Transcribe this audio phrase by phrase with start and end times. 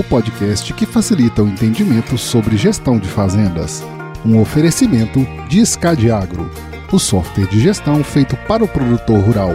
[0.00, 3.84] o podcast que facilita o entendimento sobre gestão de fazendas.
[4.24, 6.50] Um oferecimento de Escadiagro,
[6.90, 9.50] o software de gestão feito para o produtor rural.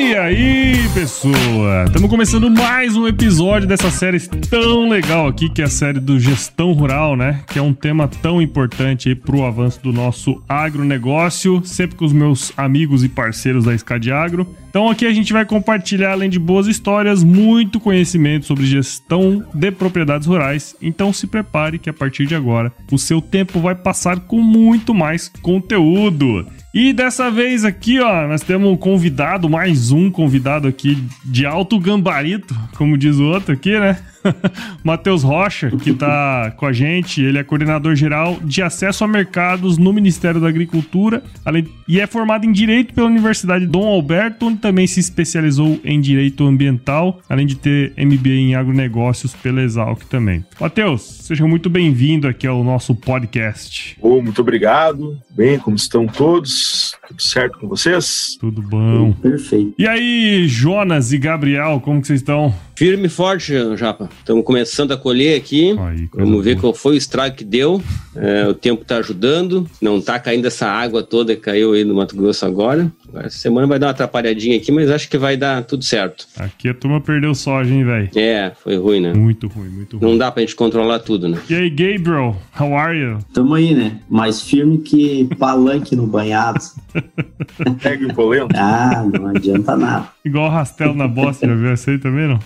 [0.00, 1.84] E aí, pessoa?
[1.86, 6.18] Estamos começando mais um episódio dessa série tão legal aqui, que é a série do
[6.18, 7.42] Gestão Rural, né?
[7.46, 12.14] Que é um tema tão importante para o avanço do nosso agronegócio, sempre com os
[12.14, 14.48] meus amigos e parceiros da Escad Agro.
[14.70, 19.70] Então aqui a gente vai compartilhar, além de boas histórias, muito conhecimento sobre gestão de
[19.70, 20.74] propriedades rurais.
[20.80, 24.94] Então se prepare que a partir de agora o seu tempo vai passar com muito
[24.94, 26.46] mais conteúdo.
[26.72, 31.80] E dessa vez aqui, ó, nós temos um convidado, mais um convidado aqui de alto
[31.80, 33.98] gambarito, como diz o outro aqui, né?
[34.84, 39.78] Matheus Rocha, que está com a gente, ele é coordenador geral de acesso a mercados
[39.78, 44.58] no Ministério da Agricultura além, e é formado em Direito pela Universidade Dom Alberto, onde
[44.58, 50.44] também se especializou em Direito Ambiental, além de ter MBA em Agronegócios pela Exalc também.
[50.60, 53.96] Matheus, seja muito bem-vindo aqui ao nosso podcast.
[54.00, 55.18] Oh, muito obrigado.
[55.30, 56.59] Bem, como estão todos?
[57.08, 58.36] Tudo certo com vocês?
[58.40, 59.12] Tudo bom.
[59.12, 59.74] Perfeito.
[59.78, 62.54] E aí, Jonas e Gabriel, como que vocês estão?
[62.76, 64.08] Firme e forte, Japa.
[64.20, 65.76] Estamos começando a colher aqui.
[65.78, 66.60] Aí, Vamos ver boa.
[66.62, 67.82] qual foi o estrago que deu.
[68.16, 69.66] É, o tempo está ajudando.
[69.82, 72.90] Não está caindo essa água toda que caiu aí no Mato Grosso agora.
[73.16, 76.26] Essa semana vai dar uma atrapalhadinha aqui, mas acho que vai dar tudo certo.
[76.38, 78.08] Aqui a turma perdeu soja, hein, velho?
[78.16, 79.12] É, foi ruim, né?
[79.12, 80.10] Muito ruim, muito ruim.
[80.10, 81.38] Não dá pra gente controlar tudo, né?
[81.50, 83.18] E aí, Gabriel, how are you?
[83.34, 83.98] Tamo aí, né?
[84.08, 86.49] Mais firme que palanque no banhado.
[87.82, 88.54] Pega o polento.
[88.56, 90.08] Ah, não adianta nada.
[90.24, 92.38] Igual rastelo na bosta, já viu essa aí também, não?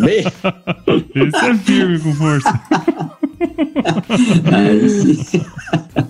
[0.00, 0.24] Bem...
[1.14, 2.60] Esse é firme com força.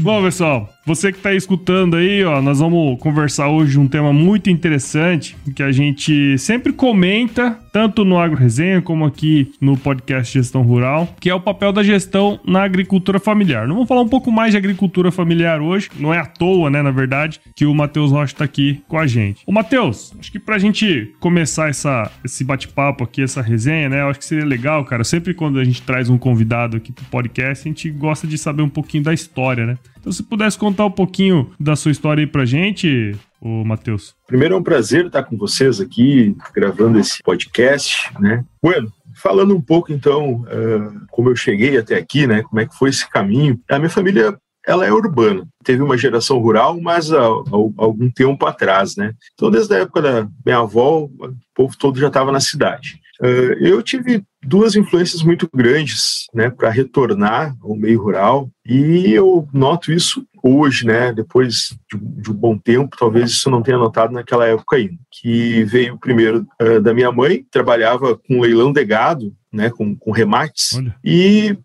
[0.00, 4.48] Bom, pessoal, você que está escutando aí, ó, nós vamos conversar hoje um tema muito
[4.48, 10.62] interessante que a gente sempre comenta, tanto no Agro Resenha como aqui no podcast Gestão
[10.62, 13.68] Rural, que é o papel da gestão na agricultura familiar.
[13.68, 16.80] Não vamos falar um pouco mais de agricultura familiar hoje, não é à toa, né,
[16.80, 19.42] na verdade, que o Matheus Rocha está aqui com a gente.
[19.46, 24.00] Ô, Matheus, acho que para a gente começar essa, esse bate-papo aqui, essa resenha, né,
[24.00, 27.04] eu acho que seria legal, cara, sempre quando a gente traz um convidado aqui pro
[27.04, 29.78] podcast, a gente gosta de saber um pouquinho da história, né?
[29.98, 34.14] Então, se pudesse contar um pouquinho da sua história aí pra gente, o Matheus.
[34.26, 38.44] Primeiro é um prazer estar com vocês aqui, gravando esse podcast, né?
[38.62, 42.42] Bueno, falando um pouco então uh, como eu cheguei até aqui, né?
[42.42, 43.60] Como é que foi esse caminho?
[43.68, 44.38] A minha família
[44.70, 45.46] ela é urbana.
[45.64, 49.12] Teve uma geração rural, mas há, há, algum tempo atrás, né?
[49.34, 53.00] Então, desde a época da minha avó, o povo todo já estava na cidade.
[53.20, 59.46] Uh, eu tive duas influências muito grandes, né, para retornar ao meio rural, e eu
[59.52, 64.14] noto isso hoje, né, depois de, de, um bom tempo, talvez isso não tenha notado
[64.14, 69.34] naquela época ainda, que veio primeiro uh, da minha mãe, trabalhava com leilão de gado,
[69.52, 70.94] né, com, com remates, Olha.
[71.04, 71.58] e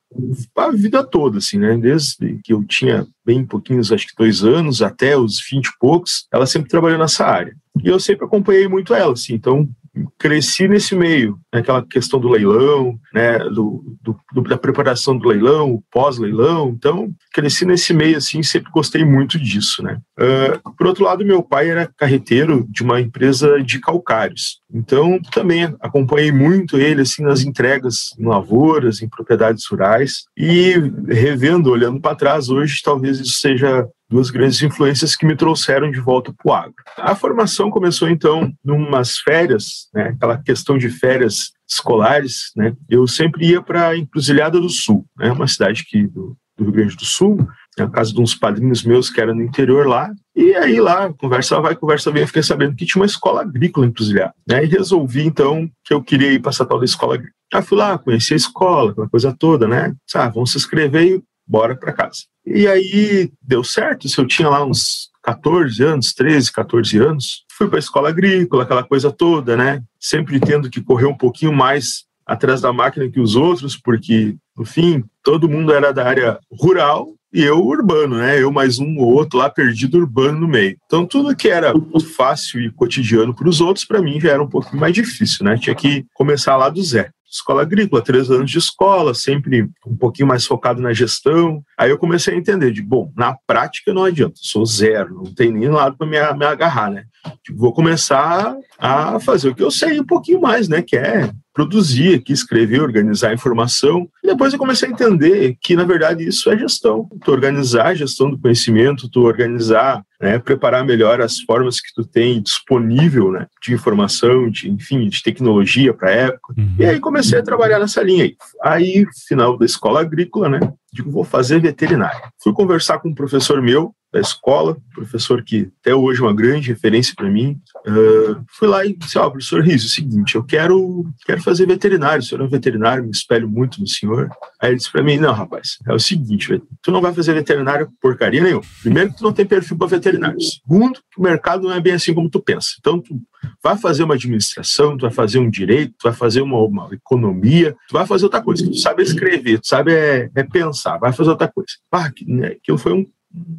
[0.55, 4.81] a vida toda, assim, né, desde que eu tinha bem pouquinhos, acho que dois anos,
[4.81, 7.55] até os vinte e poucos, ela sempre trabalhou nessa área.
[7.83, 9.67] E eu sempre acompanhei muito ela, assim, então
[10.17, 15.81] cresci nesse meio, né, aquela questão do leilão, né, do, do, da preparação do leilão,
[15.91, 19.97] pós-leilão, então cresci nesse meio assim, sempre gostei muito disso, né.
[20.19, 25.73] Uh, por outro lado, meu pai era carreteiro de uma empresa de calcários, então também
[25.79, 30.23] acompanhei muito ele assim nas entregas em lavouras, em propriedades rurais.
[30.37, 30.73] E
[31.07, 35.99] revendo, olhando para trás hoje, talvez isso seja duas grandes influências que me trouxeram de
[35.99, 36.75] volta para o agro.
[36.97, 43.47] A formação começou então numas férias, né, aquela questão de férias escolares, né, eu sempre
[43.47, 47.05] ia para a Encruzilhada do Sul, né, uma cidade aqui do, do Rio Grande do
[47.05, 47.47] Sul,
[47.77, 51.59] na casa de uns padrinhos meus que era no interior lá, e aí lá, conversa
[51.59, 55.25] vai, conversa vem, eu fiquei sabendo que tinha uma escola agrícola encruzilhada, né, e resolvi
[55.25, 57.35] então que eu queria ir para essa tal da escola agrícola.
[57.53, 61.23] Aí fui lá, conheci a escola, aquela coisa toda, né, ah, vamos se inscrever e
[61.47, 62.23] bora para casa.
[62.45, 67.67] E aí deu certo, se eu tinha lá uns 14 anos, 13, 14 anos, fui
[67.67, 69.81] para a escola agrícola, aquela coisa toda, né?
[69.99, 74.65] Sempre tendo que correr um pouquinho mais atrás da máquina que os outros, porque, no
[74.65, 78.41] fim, todo mundo era da área rural e eu urbano, né?
[78.41, 80.77] Eu mais um ou outro lá perdido urbano no meio.
[80.85, 81.73] Então tudo que era
[82.15, 85.57] fácil e cotidiano para os outros, para mim já era um pouquinho mais difícil, né?
[85.57, 90.27] Tinha que começar lá do zero escola agrícola, três anos de escola, sempre um pouquinho
[90.27, 91.61] mais focado na gestão.
[91.77, 95.51] Aí eu comecei a entender de, bom, na prática não adianta, sou zero, não tem
[95.51, 97.05] nem lado para me, me agarrar, né?
[97.43, 100.81] Tipo, vou começar a fazer o que eu sei um pouquinho mais, né?
[100.81, 104.09] Que é produzir aqui, escrever, organizar informação.
[104.21, 107.07] E depois eu comecei a entender que, na verdade, isso é gestão.
[107.23, 112.05] Tu organizar a gestão do conhecimento, tu organizar, né, preparar melhor as formas que tu
[112.05, 116.53] tem disponível né, de informação, de, enfim, de tecnologia para a época.
[116.57, 116.75] Uhum.
[116.77, 118.35] E aí comecei a trabalhar nessa linha aí.
[118.61, 120.59] Aí, final da escola agrícola, né?
[120.91, 122.33] Digo, vou fazer veterinária.
[122.43, 126.69] Fui conversar com um professor meu, da escola, professor que até hoje é uma grande
[126.69, 127.59] referência para mim.
[127.85, 131.43] Uh, fui lá e disse: Ó, oh, professor Riso, é o seguinte, eu quero, quero
[131.43, 134.29] fazer veterinário, o senhor é um veterinário, me espelho muito no senhor.
[134.61, 137.91] Aí ele disse para mim: Não, rapaz, é o seguinte, tu não vai fazer veterinário
[138.01, 138.63] porcaria nenhuma.
[138.81, 140.39] Primeiro, tu não tem perfil para veterinário.
[140.39, 142.69] Segundo, o mercado não é bem assim como tu pensa.
[142.79, 143.19] Então, tu
[143.61, 147.75] vai fazer uma administração, tu vai fazer um direito, tu vai fazer uma, uma economia,
[147.89, 148.65] tu vai fazer outra coisa.
[148.65, 151.73] Tu sabe escrever, tu sabe é, é pensar, vai fazer outra coisa.
[151.91, 153.05] Ah, aquilo foi um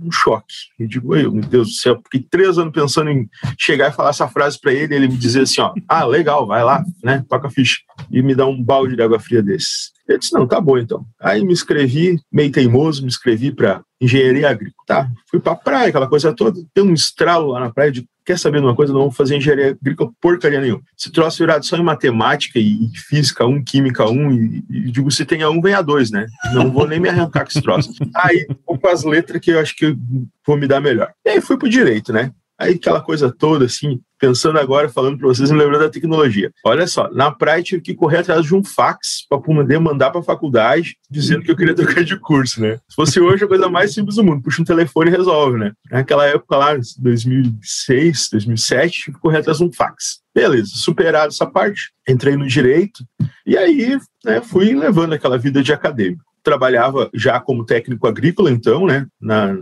[0.03, 0.55] um choque.
[0.79, 3.29] Eu digo, meu Deus do céu, fiquei três anos pensando em
[3.59, 6.63] chegar e falar essa frase para ele, ele me dizer assim, ó, ah, legal, vai
[6.65, 7.79] lá, né, toca a ficha,
[8.11, 9.93] e me dá um balde de água fria desses.
[10.09, 11.05] Eu disse, não, tá bom então.
[11.21, 15.11] Aí me inscrevi, meio teimoso, me inscrevi para engenharia agrícola, tá?
[15.29, 18.59] Fui para praia, aquela coisa toda, deu um estralo lá na praia de quer saber
[18.59, 18.93] de uma coisa?
[18.93, 20.83] Não vou fazer engenharia agrícola porcaria nenhuma.
[20.97, 25.25] Se troço virado só em matemática e, física um, química um, e, e, digo, se
[25.25, 26.27] tem a um, vem a dois, né?
[26.53, 27.93] Não vou nem me arrancar com esse troço.
[28.17, 29.97] Aí, vou com as letras que eu acho que
[30.45, 31.13] vou me dar melhor.
[31.25, 32.33] E aí fui pro direito, né?
[32.59, 36.51] Aí aquela coisa toda, assim, pensando agora, falando para vocês, me lembrando da tecnologia.
[36.65, 40.21] Olha só, na praia tive que correr atrás de um fax para poder mandar para
[40.21, 42.79] a faculdade dizendo que eu queria trocar de curso, né?
[42.89, 45.73] Se fosse hoje, a coisa mais simples do mundo, puxa um telefone e resolve, né?
[45.91, 50.21] Naquela época lá, 2006, 2007, tive que correr atrás de um fax.
[50.35, 53.05] Beleza, superado essa parte, entrei no direito
[53.47, 58.87] e aí né, fui levando aquela vida de acadêmico trabalhava já como técnico agrícola, então,
[58.87, 59.59] né, na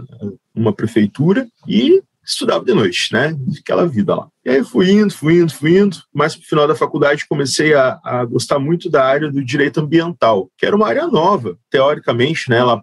[0.55, 3.37] uma prefeitura, e estudava de noite, né?
[3.61, 4.29] Aquela vida lá.
[4.44, 5.97] E aí fui indo, fui indo, fui indo.
[6.12, 10.50] Mas no final da faculdade comecei a, a, gostar muito da área do direito ambiental,
[10.59, 12.62] que era uma área nova, teoricamente, né?
[12.62, 12.82] Lá,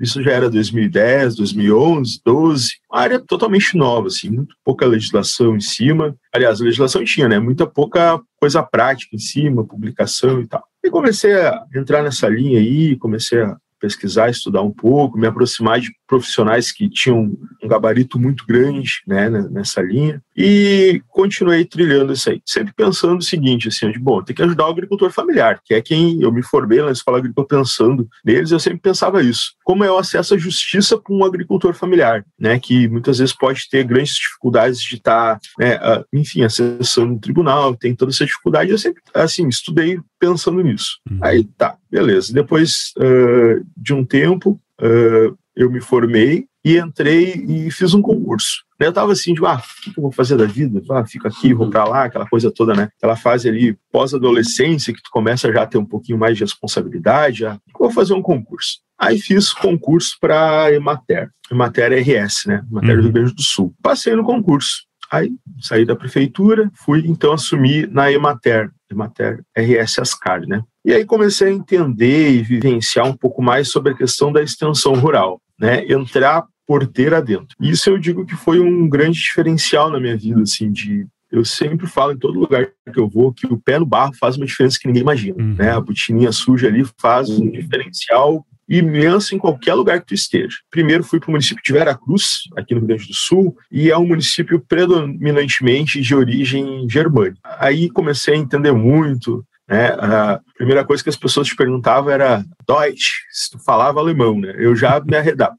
[0.00, 2.68] isso já era 2010, 2011, 12.
[2.90, 6.16] Uma área totalmente nova, assim, muito pouca legislação em cima.
[6.32, 7.38] Aliás, a legislação tinha, né?
[7.38, 10.62] Muita pouca coisa prática em cima, publicação e tal.
[10.84, 15.80] E comecei a entrar nessa linha aí, comecei a pesquisar, estudar um pouco, me aproximar
[15.80, 22.28] de profissionais que tinham um gabarito muito grande né, nessa linha e continuei trilhando isso
[22.28, 25.72] aí, sempre pensando o seguinte, assim, de, bom, tem que ajudar o agricultor familiar, que
[25.72, 29.54] é quem eu me formei na escola agrícola pensando neles, eu sempre pensava isso.
[29.64, 33.68] Como é o acesso à justiça para um agricultor familiar, né, que muitas vezes pode
[33.70, 35.78] ter grandes dificuldades de estar, tá, né,
[36.12, 40.98] enfim, acessando o tribunal, tem toda essa dificuldade, eu sempre, assim, estudei pensando nisso.
[41.10, 41.18] Uhum.
[41.22, 42.32] Aí, tá, beleza.
[42.32, 48.64] Depois uh, de um tempo, uh, eu me formei e entrei e fiz um concurso.
[48.76, 50.82] Eu estava assim, de, ah, o que eu vou fazer da vida?
[50.90, 52.88] Ah, fico aqui, vou para lá, aquela coisa toda, né?
[52.98, 57.38] Aquela fase ali pós-adolescência, que tu começa já a ter um pouquinho mais de responsabilidade,
[57.38, 58.80] já, vou fazer um concurso.
[58.98, 62.64] Aí fiz concurso para Emater, Emater RS, né?
[62.68, 62.96] Emater uhum.
[62.96, 63.72] do Rio Grande do Sul.
[63.80, 64.86] Passei no concurso.
[65.12, 65.30] Aí
[65.60, 70.62] saí da prefeitura, fui então assumir na Emater, Emater RS Ascar, né?
[70.84, 74.94] E aí comecei a entender e vivenciar um pouco mais sobre a questão da extensão
[74.94, 75.84] rural, né?
[75.86, 77.56] Entrar porteira dentro.
[77.60, 81.86] Isso eu digo que foi um grande diferencial na minha vida, assim, de eu sempre
[81.86, 84.78] falo em todo lugar que eu vou que o pé no barro faz uma diferença
[84.80, 85.54] que ninguém imagina, uhum.
[85.54, 85.70] né?
[85.70, 90.56] A botininha suja ali faz um diferencial imenso em qualquer lugar que tu esteja.
[90.70, 93.98] Primeiro fui para o município de Veracruz, aqui no Rio Grande do Sul, e é
[93.98, 97.38] um município predominantemente de origem germânica.
[97.58, 99.88] Aí comecei a entender muito, né?
[99.98, 104.54] A primeira coisa que as pessoas te perguntavam era Deutsch, se tu falava alemão, né?
[104.58, 105.56] Eu já me arredava.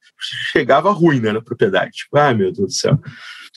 [0.51, 1.91] Chegava ruim né, na propriedade.
[1.91, 2.99] Tipo, ah, meu Deus do céu.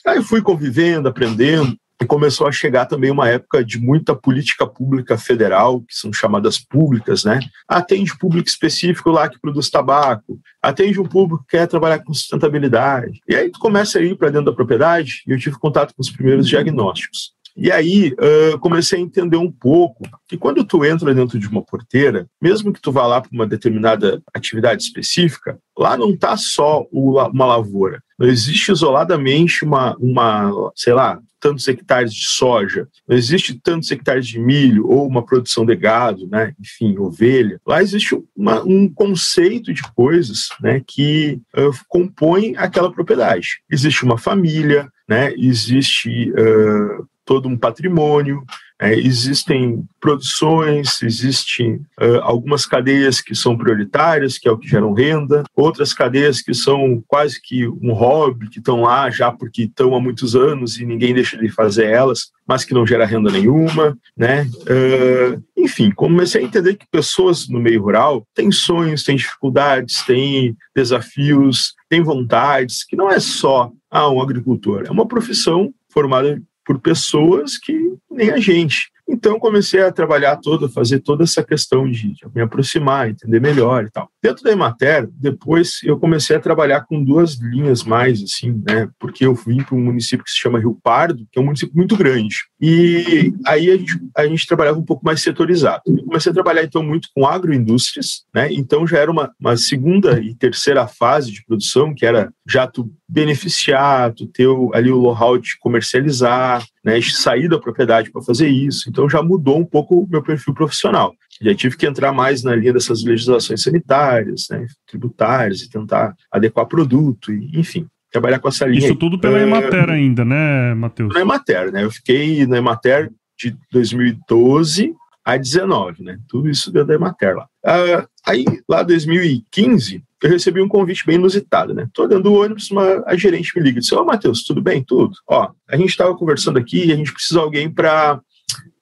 [0.05, 5.19] Aí fui convivendo, aprendendo, e começou a chegar também uma época de muita política pública
[5.19, 7.39] federal, que são chamadas públicas, né?
[7.67, 13.19] Atende público específico lá que produz tabaco, atende um público que quer trabalhar com sustentabilidade.
[13.29, 16.01] E aí tu começa a ir para dentro da propriedade e eu tive contato com
[16.01, 17.33] os primeiros diagnósticos.
[17.55, 21.61] E aí uh, comecei a entender um pouco que quando tu entra dentro de uma
[21.61, 26.85] porteira, mesmo que tu vá lá para uma determinada atividade específica, lá não está só
[26.91, 28.01] uma lavoura.
[28.17, 34.27] Não existe isoladamente uma, uma, sei lá, tantos hectares de soja, não existe tantos hectares
[34.27, 36.53] de milho ou uma produção de gado, né?
[36.59, 37.59] enfim, ovelha.
[37.65, 43.61] Lá existe uma, um conceito de coisas né, que uh, compõem aquela propriedade.
[43.69, 45.33] Existe uma família, né?
[45.35, 48.43] existe uh, todo um patrimônio,
[48.77, 54.91] é, existem produções, existem uh, algumas cadeias que são prioritárias, que é o que geram
[54.91, 59.95] renda, outras cadeias que são quase que um hobby, que estão lá já porque estão
[59.95, 63.97] há muitos anos e ninguém deixa de fazer elas, mas que não gera renda nenhuma,
[64.17, 64.43] né?
[64.63, 70.57] Uh, enfim, comecei a entender que pessoas no meio rural têm sonhos, têm dificuldades, têm
[70.75, 76.79] desafios, têm vontades, que não é só ah, um agricultor, é uma profissão formada por
[76.79, 77.73] pessoas que
[78.09, 78.91] nem a gente.
[79.11, 83.83] Então comecei a trabalhar toda, fazer toda essa questão de, de, me aproximar, entender melhor
[83.83, 84.09] e tal.
[84.23, 88.87] Dentro da Emater, depois eu comecei a trabalhar com duas linhas mais, assim, né?
[88.97, 91.75] Porque eu vim para um município que se chama Rio Pardo, que é um município
[91.75, 92.35] muito grande.
[92.59, 95.81] E aí a gente, a gente trabalhava um pouco mais setorizado.
[95.85, 98.51] Eu comecei a trabalhar então muito com agroindústrias, né?
[98.53, 102.91] Então já era uma, uma segunda e terceira fase de produção, que era já tu
[103.07, 108.89] beneficiar, tu ter ali o know-how de comercializar, né, sair da propriedade para fazer isso.
[108.89, 111.13] Então já mudou um pouco o meu perfil profissional.
[111.41, 116.67] Já tive que entrar mais na linha dessas legislações sanitárias, né, tributárias, e tentar adequar
[116.67, 118.85] produto, e, enfim, trabalhar com essa linha.
[118.85, 121.13] Isso tudo pela é, Emater ainda, né, Matheus?
[121.13, 121.83] Na Emater, né?
[121.83, 124.93] Eu fiquei na Emater de 2012
[125.23, 126.19] a 19, né?
[126.27, 127.47] Tudo isso dentro da Emater lá.
[127.65, 131.87] Uh, aí, lá em 2015, eu recebi um convite bem inusitado, né?
[131.93, 134.83] Tô dando o ônibus, uma, a gerente me liga e disse: Ô, Matheus, tudo bem?
[134.83, 135.13] Tudo?
[135.27, 138.19] Ó, a gente estava conversando aqui e a gente precisa de alguém para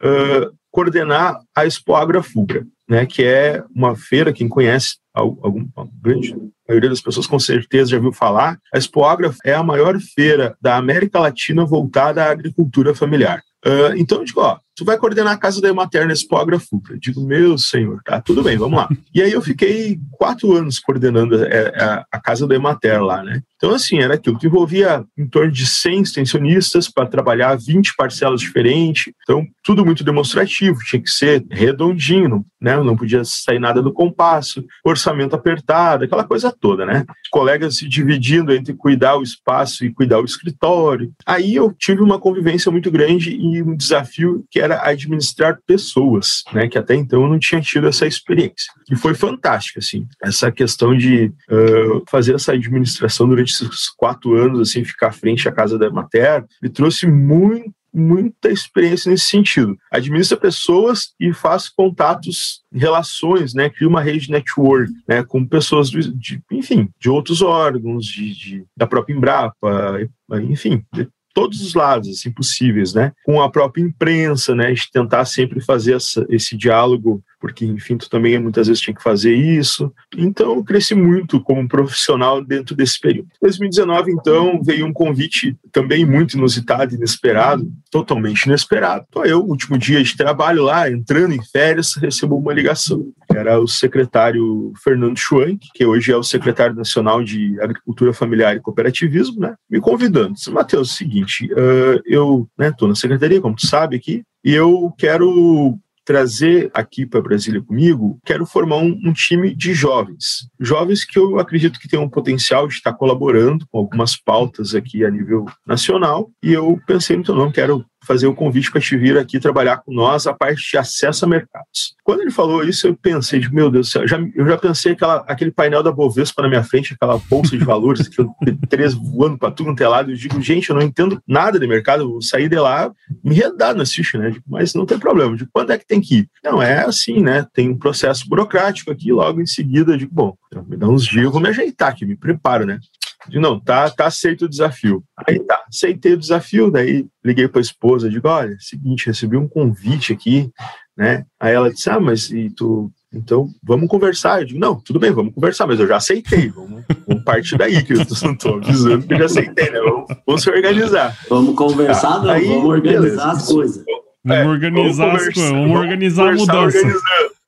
[0.04, 3.06] uh, coordenar a Expo Agrafugra, né?
[3.06, 5.68] Que é uma feira, quem conhece, algum,
[6.02, 6.36] grande
[6.70, 8.60] a maioria das pessoas com certeza já viu falar.
[8.74, 13.42] A Expo Agra é a maior feira da América Latina voltada à agricultura familiar.
[13.66, 16.98] Uh, então eu digo, ó, tu vai coordenar a casa da Emater nesse Futra.
[16.98, 18.88] Digo, meu senhor, tá, tudo bem, vamos lá.
[19.14, 23.24] E aí eu fiquei quatro anos coordenando a, é, a, a casa da Emater lá,
[23.24, 23.42] né?
[23.60, 28.40] Então, assim, era aquilo que envolvia em torno de 100 extensionistas para trabalhar 20 parcelas
[28.40, 29.12] diferentes.
[29.24, 32.78] Então, tudo muito demonstrativo, tinha que ser redondinho, né?
[32.78, 37.04] Não podia sair nada do compasso, orçamento apertado, aquela coisa toda, né?
[37.32, 41.12] Colegas se dividindo entre cuidar o espaço e cuidar o escritório.
[41.26, 46.68] Aí eu tive uma convivência muito grande e um desafio que era administrar pessoas, né?
[46.68, 48.72] Que até então eu não tinha tido essa experiência.
[48.92, 54.70] E foi fantástica, assim, essa questão de uh, fazer essa administração durante esses quatro anos,
[54.70, 59.78] assim, ficar à frente da casa da mater, me trouxe muito muita experiência nesse sentido.
[59.92, 63.70] Administra pessoas e faz contatos, relações, né?
[63.70, 65.24] Cria uma rede network, né?
[65.24, 70.00] Com pessoas, de, de enfim, de outros órgãos, de, de, da própria Embrapa,
[70.44, 73.12] enfim, de todos os lados, assim, possíveis, né?
[73.24, 74.72] Com a própria imprensa, né?
[74.72, 79.02] De tentar sempre fazer essa, esse diálogo porque, enfim, tu também muitas vezes tinha que
[79.02, 79.92] fazer isso.
[80.18, 83.30] Então, eu cresci muito como profissional dentro desse período.
[83.36, 89.06] Em 2019, então, veio um convite também muito inusitado, inesperado, totalmente inesperado.
[89.10, 93.08] Então, eu, último dia de trabalho lá, entrando em férias, recebo uma ligação.
[93.34, 98.60] Era o secretário Fernando Schwank, que hoje é o secretário nacional de Agricultura Familiar e
[98.60, 100.34] Cooperativismo, né, me convidando.
[100.34, 104.24] Disse, Matheus, é o seguinte, uh, eu estou né, na secretaria, como tu sabe aqui,
[104.44, 105.78] e eu quero
[106.10, 110.50] trazer aqui para Brasília comigo, quero formar um, um, time de jovens.
[110.60, 115.06] Jovens que eu acredito que têm um potencial de estar colaborando com algumas pautas aqui
[115.06, 116.32] a nível nacional.
[116.42, 119.94] E eu pensei, então, não, quero fazer o convite para te vir aqui trabalhar com
[119.94, 121.96] nós a parte de acesso a mercados.
[122.04, 124.94] Quando ele falou isso, eu pensei, de, meu Deus do céu, já, eu já pensei
[124.94, 128.10] aquela, aquele painel da Bovespa na minha frente, aquela bolsa de valores,
[128.68, 130.10] três voando para tudo quanto é lado.
[130.10, 132.92] Eu digo, gente, eu não entendo nada de mercado, eu vou sair de lá
[133.24, 134.32] me redar na ficha, né?
[134.32, 135.38] Digo, mas não tem problema.
[135.38, 136.30] De quando é que tem que ir?
[136.44, 137.46] Não, é assim, né?
[137.54, 141.26] Tem um processo burocrático aqui, logo em seguida, digo, bom, então, me dá uns dias,
[141.26, 142.80] eu vou me ajeitar aqui, me preparo, né?
[143.28, 145.04] Digo, não, tá, tá aceito o desafio.
[145.18, 149.48] Aí tá, aceitei o desafio, daí liguei para a esposa, digo, olha, seguinte, recebi um
[149.48, 150.50] convite aqui,
[150.98, 151.26] né?
[151.40, 154.42] Aí ela disse, ah, mas e tu, então vamos conversar.
[154.42, 157.84] Eu digo, não, tudo bem, vamos conversar, mas eu já aceitei, vamos, vamos partir daí,
[157.84, 159.80] que eu estou avisando que eu já aceitei, né?
[159.80, 161.18] Vamos, vamos se organizar.
[161.30, 163.86] Vamos conversar, tá, não, aí, vamos organizar beleza, as coisas.
[164.24, 166.78] Vamos é, organizar vamos as coisas, vamos organizar a mudança.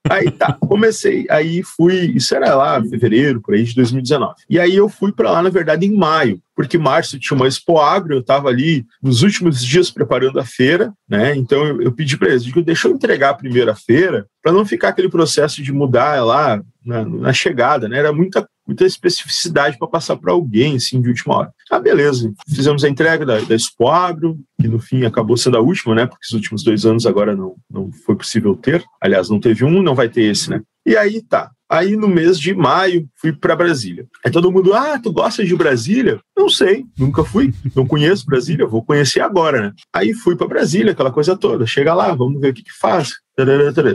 [0.10, 4.34] Aí tá, comecei, aí fui, isso era lá fevereiro, por aí de 2019.
[4.50, 7.78] E aí eu fui para lá, na verdade, em maio, porque março tinha uma Expo
[7.78, 11.36] Agro, eu estava ali nos últimos dias preparando a feira, né?
[11.36, 14.66] Então eu, eu pedi para eles, digo, deixa eu entregar a primeira feira, para não
[14.66, 18.00] ficar aquele processo de mudar lá na, na chegada, né?
[18.00, 21.54] Era muita muita especificidade para passar para alguém, assim, de última hora.
[21.70, 22.34] Ah, beleza.
[22.48, 26.06] Fizemos a entrega da, da Expo Agro, que no fim acabou sendo a última, né?
[26.06, 28.84] Porque os últimos dois anos agora não, não foi possível ter.
[29.02, 30.62] Aliás, não teve um, não vai ter esse, né?
[30.86, 31.52] E aí tá.
[31.70, 34.06] Aí no mês de maio fui para Brasília.
[34.26, 36.20] Aí todo mundo, ah, tu gosta de Brasília?
[36.36, 39.72] Não sei, nunca fui, não conheço Brasília, vou conhecer agora, né?
[39.94, 41.66] Aí fui para Brasília, aquela coisa toda.
[41.66, 43.14] Chega lá, vamos ver o que que faz.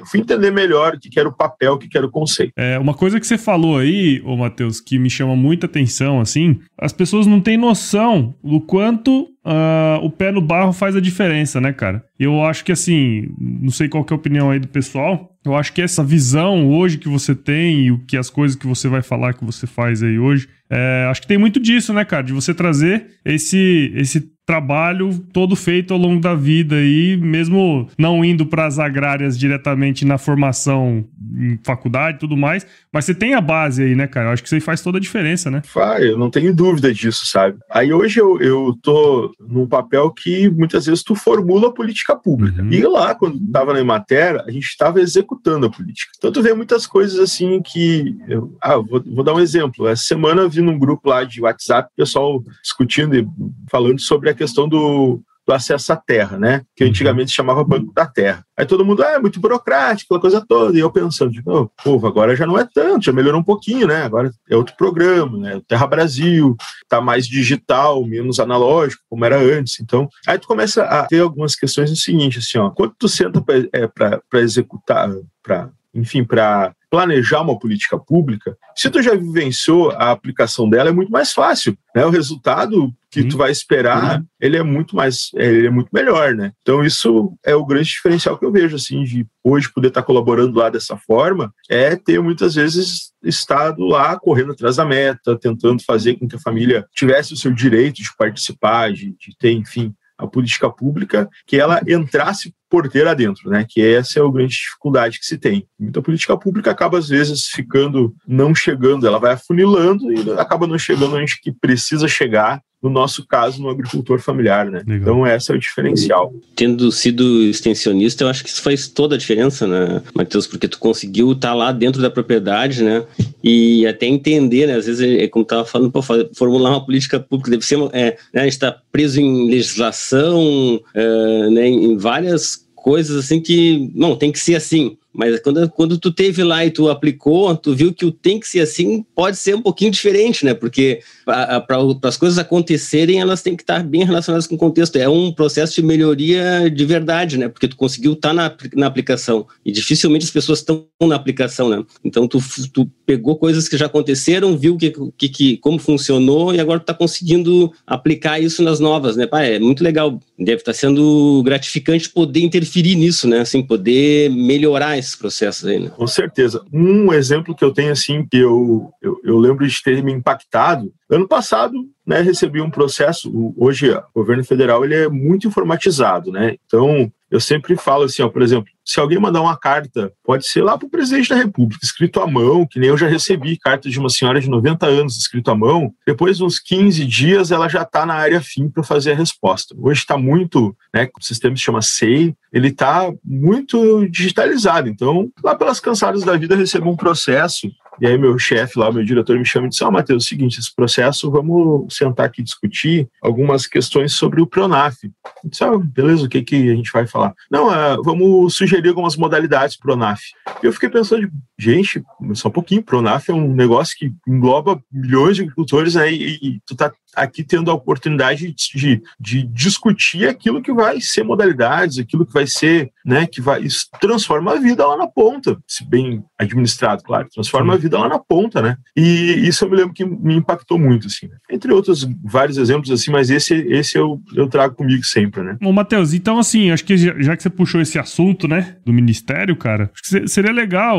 [0.07, 2.53] Fui entender melhor o que era o papel, o que era o conceito.
[2.57, 6.59] É, uma coisa que você falou aí, ô Matheus, que me chama muita atenção, assim,
[6.79, 11.61] as pessoas não têm noção do quanto uh, o pé no barro faz a diferença,
[11.61, 12.05] né, cara?
[12.19, 15.73] Eu acho que, assim, não sei qual é a opinião aí do pessoal, eu acho
[15.73, 19.01] que essa visão hoje que você tem e o que as coisas que você vai
[19.01, 22.23] falar que você faz aí hoje, é, acho que tem muito disso, né, cara?
[22.23, 28.25] De você trazer esse, esse trabalho todo feito ao longo da vida e mesmo não
[28.25, 31.05] indo para as agrárias diretamente na formação
[31.37, 34.29] em faculdade e tudo mais, mas você tem a base aí, né, cara?
[34.29, 35.63] Eu acho que isso aí faz toda a diferença, né?
[35.65, 37.59] Faz, eu não tenho dúvida disso, sabe?
[37.69, 42.63] Aí hoje eu, eu tô num papel que muitas vezes tu formula a política pública.
[42.63, 42.71] Uhum.
[42.71, 46.13] E lá, quando tava na Imater, a gente estava executando a política.
[46.17, 48.17] Então tu vê muitas coisas assim que...
[48.29, 49.89] Eu, ah, vou, vou dar um exemplo.
[49.89, 53.27] Essa semana num grupo lá de WhatsApp, pessoal discutindo e
[53.71, 56.63] falando sobre a questão do, do acesso à terra, né?
[56.75, 56.91] Que uhum.
[56.91, 58.45] antigamente se chamava Banco da Terra.
[58.57, 60.77] Aí todo mundo, ah, é muito burocrático, aquela coisa toda.
[60.77, 63.87] E eu pensando, tipo, oh, povo, agora já não é tanto, já melhorou um pouquinho,
[63.87, 64.03] né?
[64.03, 65.61] Agora é outro programa, né?
[65.69, 66.57] Terra Brasil,
[66.89, 69.79] tá mais digital, menos analógico, como era antes.
[69.81, 73.41] Então, aí tu começa a ter algumas questões no seguinte, assim, ó, quando tu senta
[73.41, 75.09] para é, executar,
[75.43, 80.93] para enfim, para planejar uma política pública, se tu já vivenciou a aplicação dela, é
[80.93, 82.05] muito mais fácil, né?
[82.07, 86.53] O resultado que tu vai esperar, ele é muito mais, ele é muito melhor, né?
[86.63, 90.59] Então isso é o grande diferencial que eu vejo, assim, de hoje poder estar colaborando
[90.59, 96.15] lá dessa forma, é ter muitas vezes estado lá correndo atrás da meta, tentando fazer
[96.15, 100.27] com que a família tivesse o seu direito de participar, de, de ter, enfim, a
[100.27, 103.65] política pública, que ela entrasse porteira dentro, né?
[103.69, 105.67] Que essa é a grande dificuldade que se tem.
[105.79, 110.79] Muita política pública acaba às vezes ficando não chegando, ela vai afunilando e acaba não
[110.79, 114.83] chegando onde que precisa chegar no nosso caso, no agricultor familiar, né?
[114.87, 115.01] Legal.
[115.01, 116.33] Então, esse é o diferencial.
[116.55, 120.47] Tendo sido extensionista, eu acho que isso faz toda a diferença, né, Matheus?
[120.47, 123.05] Porque tu conseguiu estar tá lá dentro da propriedade, né?
[123.43, 124.75] E até entender, né?
[124.75, 126.03] Às vezes, é como estava falando, para
[126.35, 128.43] formular uma política pública deve ser, é, né?
[128.43, 131.69] a gente está preso em legislação, é, né?
[131.69, 132.56] Em várias
[132.87, 134.97] coisas assim que, não, tem que ser assim.
[135.13, 138.47] Mas quando, quando tu teve lá e tu aplicou, tu viu que o tem que
[138.47, 140.53] ser assim pode ser um pouquinho diferente, né?
[140.53, 141.65] Porque para
[142.03, 144.97] as coisas acontecerem, elas têm que estar bem relacionadas com o contexto.
[144.97, 147.49] É um processo de melhoria de verdade, né?
[147.49, 149.47] Porque tu conseguiu estar na, na aplicação.
[149.65, 151.83] E dificilmente as pessoas estão na aplicação, né?
[152.05, 152.39] Então tu,
[152.73, 156.83] tu pegou coisas que já aconteceram, viu que, que, que como funcionou e agora tu
[156.83, 159.27] está conseguindo aplicar isso nas novas, né?
[159.27, 160.21] Pá, é muito legal.
[160.39, 163.41] Deve estar sendo gratificante poder interferir nisso, né?
[163.41, 165.91] Assim, poder melhorar esses processos aí, né?
[165.91, 166.63] Com certeza.
[166.73, 170.93] Um exemplo que eu tenho, assim, que eu, eu, eu lembro de ter me impactado,
[171.09, 171.75] ano passado,
[172.07, 177.41] né, recebi um processo, hoje o governo federal ele é muito informatizado, né, então eu
[177.41, 180.87] sempre falo assim, ó, por exemplo, se alguém mandar uma carta, pode ser lá para
[180.87, 184.09] o presidente da República, escrito à mão, que nem eu já recebi carta de uma
[184.09, 188.07] senhora de 90 anos escrito à mão, depois de uns 15 dias ela já está
[188.07, 189.75] na área fim para fazer a resposta.
[189.79, 195.55] Hoje está muito, né, o sistema se chama SEI, ele está muito digitalizado, então lá
[195.57, 197.69] pelas cansadas da vida recebo um processo
[198.01, 200.25] e aí meu chefe lá, meu diretor me chama e diz, ó, oh, Matheus, é
[200.25, 204.97] o seguinte, esse processo, vamos sentar aqui e discutir algumas questões sobre o Pronaf.
[205.03, 207.35] Eu disse, ah, beleza, o que, que a gente vai falar?
[207.51, 210.21] Não, uh, vamos sugerir algumas modalidades Pronaf.
[210.63, 212.03] E eu fiquei pensando, gente,
[212.35, 216.61] só um pouquinho, Pronaf é um negócio que engloba milhões de agricultores, né, e, e
[216.67, 222.27] tu tá aqui tendo a oportunidade de, de discutir aquilo que vai ser modalidades, aquilo
[222.27, 223.65] que vai ser, né, que vai
[224.01, 228.19] transforma a vida lá na ponta, se bem administrado, claro, transforma a vida lá na
[228.19, 228.77] ponta, né?
[228.95, 231.27] E isso eu me lembro que me impactou muito, assim.
[231.27, 231.37] Né?
[231.51, 235.57] Entre outros vários exemplos assim, mas esse esse eu, eu trago comigo sempre, né?
[235.61, 239.57] Bom, Matheus, então assim, acho que já que você puxou esse assunto, né, do ministério,
[239.57, 240.99] cara, acho que seria legal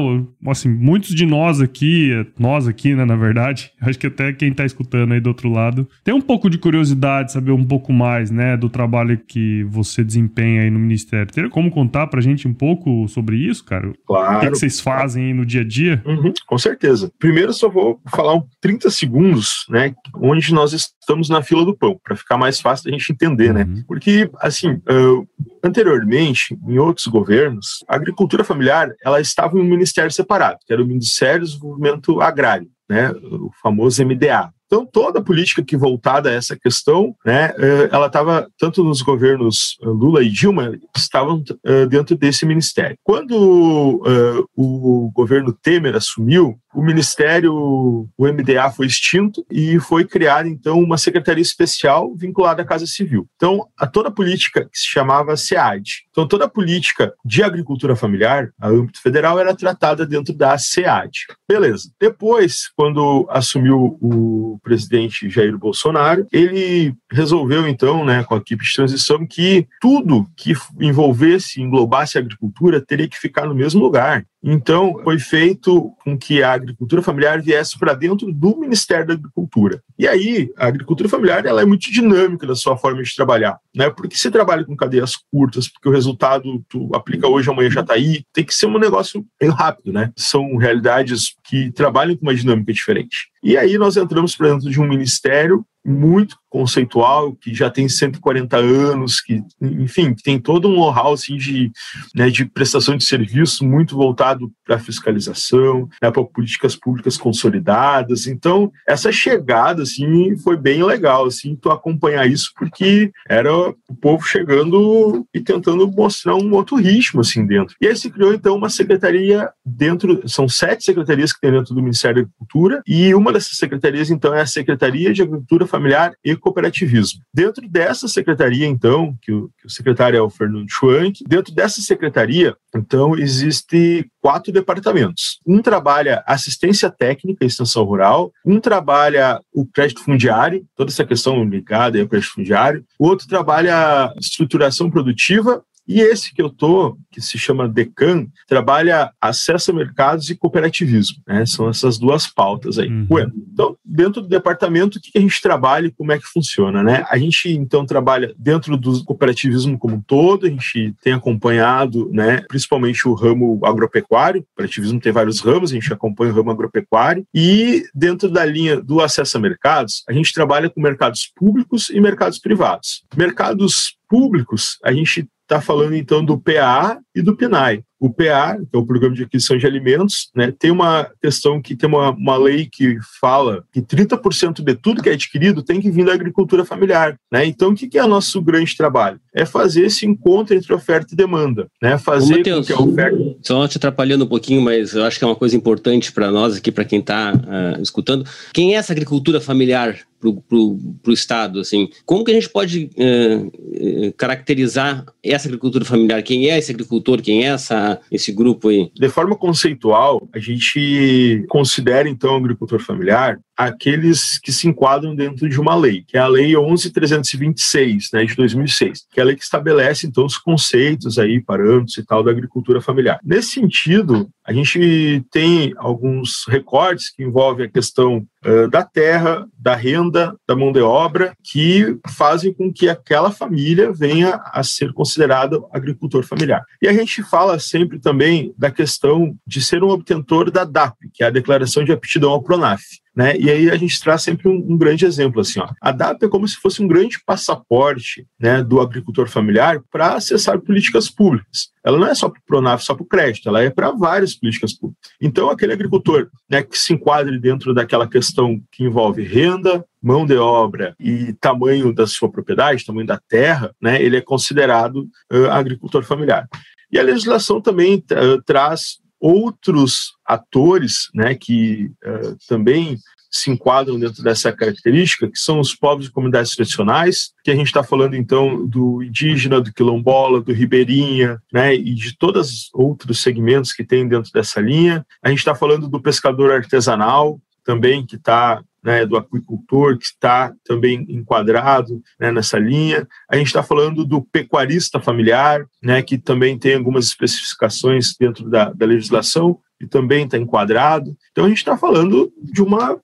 [0.52, 4.66] assim, muitos de nós aqui, nós aqui, né, na verdade, acho que até quem tá
[4.66, 8.58] escutando aí do outro lado, tem um pouco de curiosidade, saber um pouco mais, né,
[8.58, 11.32] do trabalho que você desempenha aí no Ministério.
[11.32, 13.92] Teria como contar pra gente um pouco sobre isso, cara?
[14.06, 14.38] Claro.
[14.38, 16.02] O que, que vocês fazem aí no dia a dia?
[16.06, 17.12] Uhum, com certeza.
[17.20, 20.97] Primeiro, só vou falar um 30 segundos, né, onde nós estamos
[21.30, 23.64] na fila do pão, para ficar mais fácil da gente entender, né?
[23.64, 23.84] uhum.
[23.88, 25.28] Porque, assim, uh,
[25.64, 30.82] anteriormente, em outros governos, a agricultura familiar, ela estava em um ministério separado, que era
[30.82, 34.52] o Ministério do Desenvolvimento Agrário, né, o famoso MDA.
[34.68, 39.78] Então, toda política que voltada a essa questão, né, eh, ela estava, tanto nos governos
[39.82, 42.98] eh, Lula e Dilma, estavam eh, dentro desse ministério.
[43.02, 50.48] Quando uh, o governo Temer assumiu, o ministério, o MDA foi extinto e foi criada,
[50.48, 53.28] então, uma secretaria especial vinculada à Casa Civil.
[53.36, 56.06] Então, a toda a política que se chamava SEAD.
[56.12, 61.26] Então, toda a política de agricultura familiar, a âmbito federal, era tratada dentro da SEAD.
[61.50, 61.90] Beleza.
[62.00, 68.74] Depois, quando assumiu o presidente Jair Bolsonaro, ele resolveu então, né, com a equipe de
[68.74, 74.26] transição, que tudo que envolvesse, englobasse a agricultura teria que ficar no mesmo lugar.
[74.44, 79.82] Então, foi feito com que a agricultura familiar viesse para dentro do Ministério da Agricultura.
[79.98, 83.90] E aí, a agricultura familiar ela é muito dinâmica da sua forma de trabalhar, né?
[83.90, 87.96] Porque se trabalha com cadeias curtas, porque o resultado tu aplica hoje, amanhã já está
[87.96, 90.12] aí, tem que ser um negócio bem rápido, né?
[90.16, 93.30] São realidades que trabalham com uma dinâmica diferente.
[93.44, 98.58] E aí nós entramos para dentro de um ministério muito conceitual, que já tem 140
[98.58, 101.72] anos, que, enfim, tem todo um know-how assim, de,
[102.16, 108.28] né, de prestação de serviço muito voltado para fiscalização, né, para políticas públicas consolidadas.
[108.28, 114.26] Então, essa chegada assim, foi bem legal, assim, tu acompanhar isso, porque era o povo
[114.26, 117.76] chegando e tentando mostrar um outro ritmo assim dentro.
[117.80, 121.82] E aí se criou, então, uma secretaria dentro, são sete secretarias que tem dentro do
[121.82, 126.36] Ministério da Agricultura, e uma dessas secretarias, então, é a Secretaria de Agricultura familiar e
[126.36, 127.22] cooperativismo.
[127.34, 131.82] Dentro dessa secretaria, então, que o, que o secretário é o Fernando Schwank, dentro dessa
[131.82, 135.40] secretaria, então, existe quatro departamentos.
[135.46, 141.44] Um trabalha assistência técnica e extensão rural, um trabalha o crédito fundiário, toda essa questão
[141.44, 147.22] ligada ao crédito fundiário, o outro trabalha estruturação produtiva e esse que eu tô, que
[147.22, 151.18] se chama Decan, trabalha acesso a mercados e cooperativismo.
[151.28, 151.46] Né?
[151.46, 152.90] São essas duas pautas aí.
[152.90, 153.08] Uhum.
[153.12, 156.84] Ué, então, dentro do departamento, o que a gente trabalha e como é que funciona?
[156.84, 157.06] Né?
[157.10, 162.42] A gente, então, trabalha dentro do cooperativismo como um todo, a gente tem acompanhado, né,
[162.48, 167.26] principalmente o ramo agropecuário, o cooperativismo tem vários ramos, a gente acompanha o ramo agropecuário,
[167.34, 172.00] e dentro da linha do acesso a mercados, a gente trabalha com mercados públicos e
[172.00, 173.04] mercados privados.
[173.16, 177.84] Mercados públicos, a gente está falando então do PA e do PNAE.
[178.00, 181.76] O PA, que é o Programa de Aquisição de Alimentos, né, tem uma questão que
[181.76, 185.90] tem uma, uma lei que fala que 30% de tudo que é adquirido tem que
[185.90, 187.18] vir da agricultura familiar.
[187.32, 187.46] Né?
[187.48, 189.20] Então, o que, que é o nosso grande trabalho?
[189.34, 191.68] É fazer esse encontro entre oferta e demanda.
[191.82, 191.98] Né?
[191.98, 193.36] Fazer Ô, Mateus, que a oferta.
[193.42, 196.56] Só te atrapalhando um pouquinho, mas eu acho que é uma coisa importante para nós
[196.56, 198.26] aqui, para quem está uh, ah, escutando.
[198.54, 201.60] Quem é essa agricultura familiar para o Estado?
[201.60, 201.90] Assim?
[202.06, 206.22] Como que a gente pode uh, caracterizar essa agricultura familiar?
[206.24, 207.07] Quem é esse agricultor?
[207.16, 208.92] Quem é essa esse grupo aí?
[208.94, 215.50] De forma conceitual, a gente considera então o agricultor familiar aqueles que se enquadram dentro
[215.50, 219.36] de uma lei, que é a Lei 11.326, né, de 2006, que é a lei
[219.36, 223.20] que estabelece, então, os conceitos aí, parâmetros e tal da agricultura familiar.
[223.24, 229.76] Nesse sentido, a gente tem alguns recortes que envolvem a questão uh, da terra, da
[229.76, 235.60] renda, da mão de obra, que fazem com que aquela família venha a ser considerada
[235.72, 236.64] agricultor familiar.
[236.82, 241.24] E a gente fala sempre também da questão de ser um obtentor da DAP, que
[241.24, 242.84] é a Declaração de Aptidão ao PRONAF.
[243.18, 243.36] Né?
[243.36, 245.68] E aí a gente traz sempre um, um, grande exemplo assim, ó.
[245.82, 250.60] A DAP é como se fosse um grande passaporte, né, do agricultor familiar para acessar
[250.60, 251.72] políticas públicas.
[251.84, 254.36] Ela não é só para o Pronaf, só para o crédito, ela é para várias
[254.36, 255.10] políticas públicas.
[255.20, 260.38] Então aquele agricultor, né, que se enquadre dentro daquela questão que envolve renda, mão de
[260.38, 266.04] obra e tamanho da sua propriedade, tamanho da terra, né, ele é considerado uh, agricultor
[266.04, 266.48] familiar.
[266.92, 272.98] E a legislação também uh, traz outros atores né, que uh, também
[273.30, 277.68] se enquadram dentro dessa característica, que são os povos e comunidades tradicionais, que a gente
[277.68, 283.22] está falando então do indígena, do quilombola, do ribeirinha, né, e de todos os outros
[283.22, 285.06] segmentos que tem dentro dessa linha.
[285.22, 290.54] A gente está falando do pescador artesanal, também que está né, do aquicultor, que está
[290.64, 293.06] também enquadrado né, nessa linha.
[293.30, 298.72] A gente está falando do pecuarista familiar, né, que também tem algumas especificações dentro da,
[298.72, 301.16] da legislação, e também está enquadrado.
[301.32, 302.98] Então a gente está falando de uma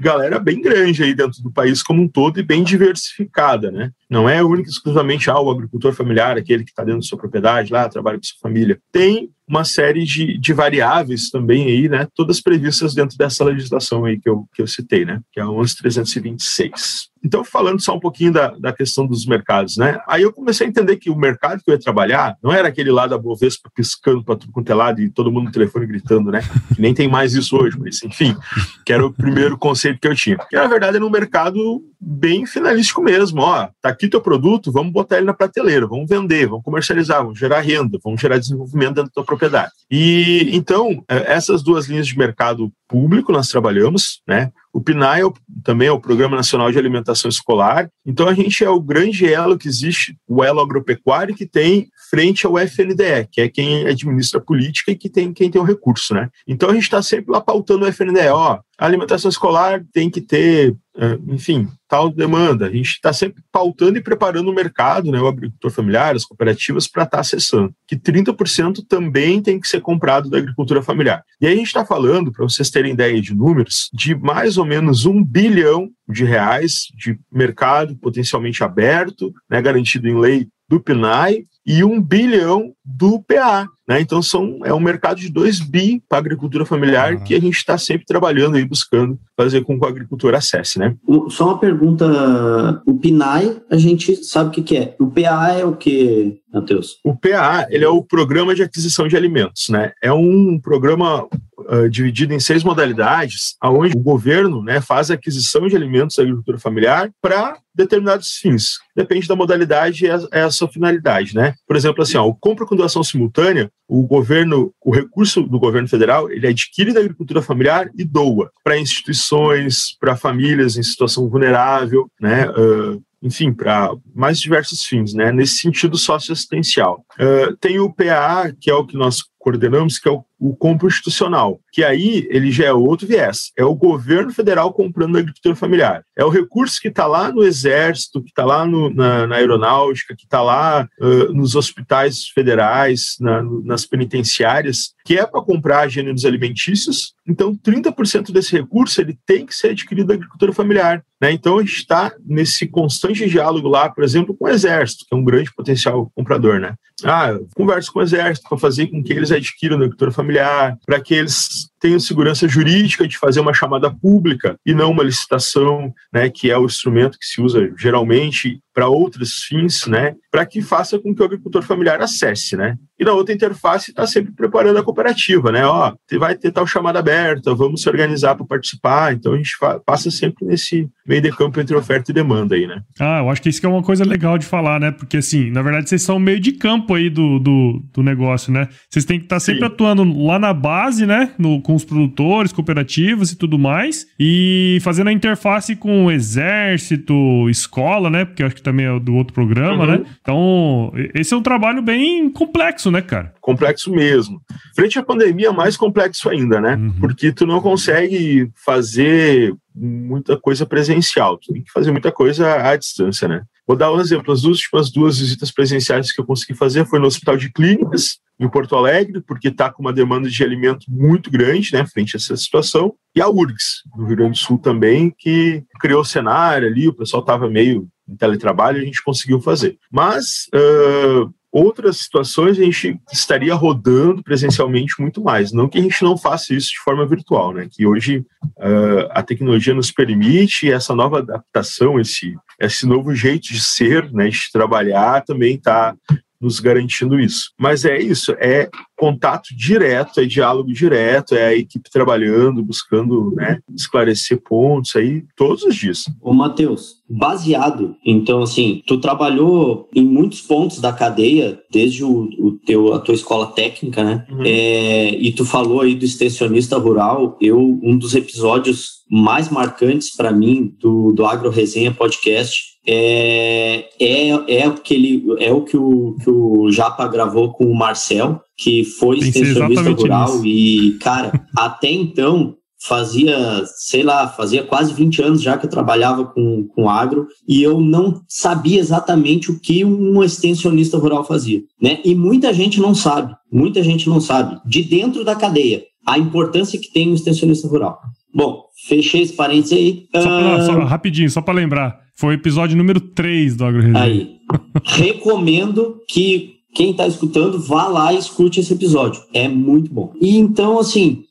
[0.00, 3.92] galera bem grande aí dentro do país como um todo e bem diversificada, né?
[4.08, 7.72] Não é única exclusivamente ah, o agricultor familiar, aquele que está dentro da sua propriedade
[7.72, 8.80] lá, trabalha com sua família.
[8.90, 12.06] Tem uma série de, de variáveis também aí, né?
[12.14, 15.20] Todas previstas dentro dessa legislação aí que eu, que eu citei, né?
[15.32, 17.08] Que é a 11326.
[17.24, 19.98] Então, falando só um pouquinho da, da questão dos mercados, né?
[20.06, 22.90] Aí eu comecei a entender que o mercado que eu ia trabalhar não era aquele
[22.90, 26.30] lá da Bovespa piscando para tudo quanto é lado e todo mundo no telefone gritando,
[26.30, 26.42] né?
[26.74, 28.36] Que nem tem mais isso hoje, mas enfim,
[28.84, 30.36] que era o primeiro conceito que eu tinha.
[30.48, 33.40] Que na verdade era um mercado bem finalístico mesmo.
[33.40, 37.38] Ó, tá aqui teu produto, vamos botar ele na prateleira, vamos vender, vamos comercializar, vamos
[37.38, 39.72] gerar renda, vamos gerar desenvolvimento dentro da tua propriedade.
[39.90, 44.50] E então, é, essas duas linhas de mercado público nós trabalhamos, né?
[44.72, 45.32] O PNAE é
[45.64, 47.90] também é o Programa Nacional de Alimentação Escolar.
[48.06, 52.46] Então a gente é o grande elo que existe, o elo agropecuário que tem frente
[52.46, 56.14] ao FNDE, que é quem administra a política e que tem quem tem o recurso,
[56.14, 56.28] né?
[56.46, 60.20] Então a gente está sempre lá pautando o FNDE, ó, a alimentação escolar tem que
[60.20, 62.66] ter, eh, enfim, tal demanda.
[62.66, 66.86] A gente está sempre pautando e preparando o mercado, né, o agricultor familiar, as cooperativas,
[66.86, 67.74] para estar tá acessando.
[67.88, 71.24] Que 30% também tem que ser comprado da agricultura familiar.
[71.40, 74.64] E aí a gente está falando, para vocês terem ideia de números, de mais ou
[74.64, 81.46] menos um bilhão de reais de mercado potencialmente aberto, né, garantido em lei do PNAE,
[81.68, 83.68] e um bilhão do PA.
[83.88, 84.02] Né?
[84.02, 87.24] Então são, é um mercado de 2 bi para a agricultura familiar uhum.
[87.24, 90.78] que a gente está sempre trabalhando e buscando fazer com que o agricultor acesse.
[90.78, 90.94] Né?
[91.30, 94.94] Só uma pergunta: o PNAE a gente sabe o que, que é.
[95.00, 96.98] O PA é o que, Matheus?
[97.02, 99.68] O PA ele é o Programa de Aquisição de Alimentos.
[99.70, 99.92] Né?
[100.02, 105.66] É um programa uh, dividido em seis modalidades, onde o governo né, faz a aquisição
[105.66, 108.78] de alimentos da agricultura familiar para determinados fins.
[108.94, 111.34] Depende da modalidade e a, a sua finalidade.
[111.34, 111.54] Né?
[111.66, 115.88] Por exemplo, assim, ó, o compra com doação simultânea, o governo, o recurso do governo
[115.88, 122.10] federal, ele adquire da agricultura familiar e doa para instituições, para famílias em situação vulnerável,
[122.20, 122.48] né?
[122.50, 125.32] Uh, enfim, para mais diversos fins, né?
[125.32, 127.04] Nesse sentido socioassistencial.
[127.18, 130.86] Uh, tem o PA, que é o que nós coordenamos, que é o, o compro
[130.86, 133.50] institucional, que aí ele já é outro viés.
[133.56, 136.04] É o governo federal comprando a agricultura familiar.
[136.14, 140.14] É o recurso que está lá no Exército, que está lá no, na, na, aeronáutica,
[140.14, 146.26] que está lá uh, nos hospitais federais, na, nas penitenciárias, que é para comprar gêneros
[146.26, 147.14] alimentícios.
[147.26, 151.02] Então, 30% desse recurso ele tem que ser adquirido da agricultura familiar.
[151.20, 151.32] Né?
[151.32, 155.18] Então, a gente está nesse constante diálogo lá, por exemplo, com o Exército, que é
[155.18, 156.60] um grande potencial comprador.
[156.60, 156.74] Né?
[157.04, 161.14] Ah, converso com o Exército para fazer com que eles adquiram agricultura familiar, para que
[161.14, 166.50] eles tenham segurança jurídica de fazer uma chamada pública e não uma licitação, né, que
[166.50, 171.12] é o instrumento que se usa geralmente para outros fins, né, para que faça com
[171.12, 172.76] que o agricultor familiar acesse, né.
[172.96, 177.00] E na outra interface está sempre preparando a cooperativa, né, ó, vai ter tal chamada
[177.00, 179.50] aberta, vamos se organizar para participar, então a gente
[179.84, 182.80] passa sempre nesse meio de campo entre oferta e demanda aí, né.
[183.00, 185.50] Ah, eu acho que isso que é uma coisa legal de falar, né, porque assim,
[185.50, 189.18] na verdade vocês são meio de campo aí do, do, do negócio, né, vocês têm
[189.18, 189.66] que estar tá sempre Sim.
[189.66, 195.08] atuando lá na base, né, no com os produtores, cooperativas e tudo mais, e fazendo
[195.08, 197.14] a interface com o exército,
[197.50, 198.24] escola, né?
[198.24, 199.90] Porque acho que também é do outro programa, uhum.
[199.90, 200.04] né?
[200.22, 203.34] Então, esse é um trabalho bem complexo, né, cara?
[203.38, 204.40] Complexo mesmo.
[204.74, 206.76] Frente à pandemia, mais complexo ainda, né?
[206.76, 206.92] Uhum.
[206.92, 212.76] Porque tu não consegue fazer muita coisa presencial, tu tem que fazer muita coisa à
[212.76, 213.42] distância, né?
[213.68, 214.32] Vou dar um exemplo.
[214.32, 218.48] As últimas duas visitas presenciais que eu consegui fazer foi no Hospital de Clínicas, em
[218.48, 222.34] Porto Alegre, porque está com uma demanda de alimento muito grande, né, frente a essa
[222.34, 226.88] situação, e a URGS, no Rio Grande do Sul também, que criou o cenário ali,
[226.88, 229.76] o pessoal estava meio em teletrabalho, a gente conseguiu fazer.
[229.92, 235.52] Mas uh, outras situações a gente estaria rodando presencialmente muito mais.
[235.52, 237.68] Não que a gente não faça isso de forma virtual, né?
[237.70, 238.18] Que hoje
[238.58, 244.28] uh, a tecnologia nos permite essa nova adaptação, esse, esse novo jeito de ser, né?
[244.28, 245.94] De trabalhar também está
[246.40, 247.50] nos garantindo isso.
[247.58, 253.58] Mas é isso, é contato direto, é diálogo direto, é a equipe trabalhando, buscando né,
[253.74, 256.04] esclarecer pontos aí todos os dias.
[256.20, 262.52] Ô, Matheus, baseado, então, assim, tu trabalhou em muitos pontos da cadeia, desde o, o
[262.66, 264.26] teu, a tua escola técnica, né?
[264.30, 264.42] Uhum.
[264.44, 270.32] É, e tu falou aí do extensionista rural, eu, um dos episódios mais marcantes para
[270.32, 276.30] mim do, do Agro Resenha Podcast é, é, é, aquele, é o que o, que
[276.30, 280.36] o Japa gravou com o Marcel, que foi extensionista rural.
[280.36, 280.46] Isso.
[280.46, 286.24] E, cara, até então fazia, sei lá, fazia quase 20 anos já que eu trabalhava
[286.24, 291.98] com, com agro e eu não sabia exatamente o que um extensionista rural fazia, né?
[292.04, 294.58] E muita gente não sabe, muita gente não sabe.
[294.64, 297.98] De dentro da cadeia, a importância que tem o extensionista rural.
[298.32, 300.06] Bom, fechei esse parênteses aí.
[300.14, 302.07] Só pra, só, rapidinho, só para lembrar.
[302.18, 304.38] Foi o episódio número 3 do Agro Aí.
[304.84, 309.22] Recomendo que quem está escutando vá lá e escute esse episódio.
[309.32, 310.12] É muito bom.
[310.20, 311.22] E então, assim,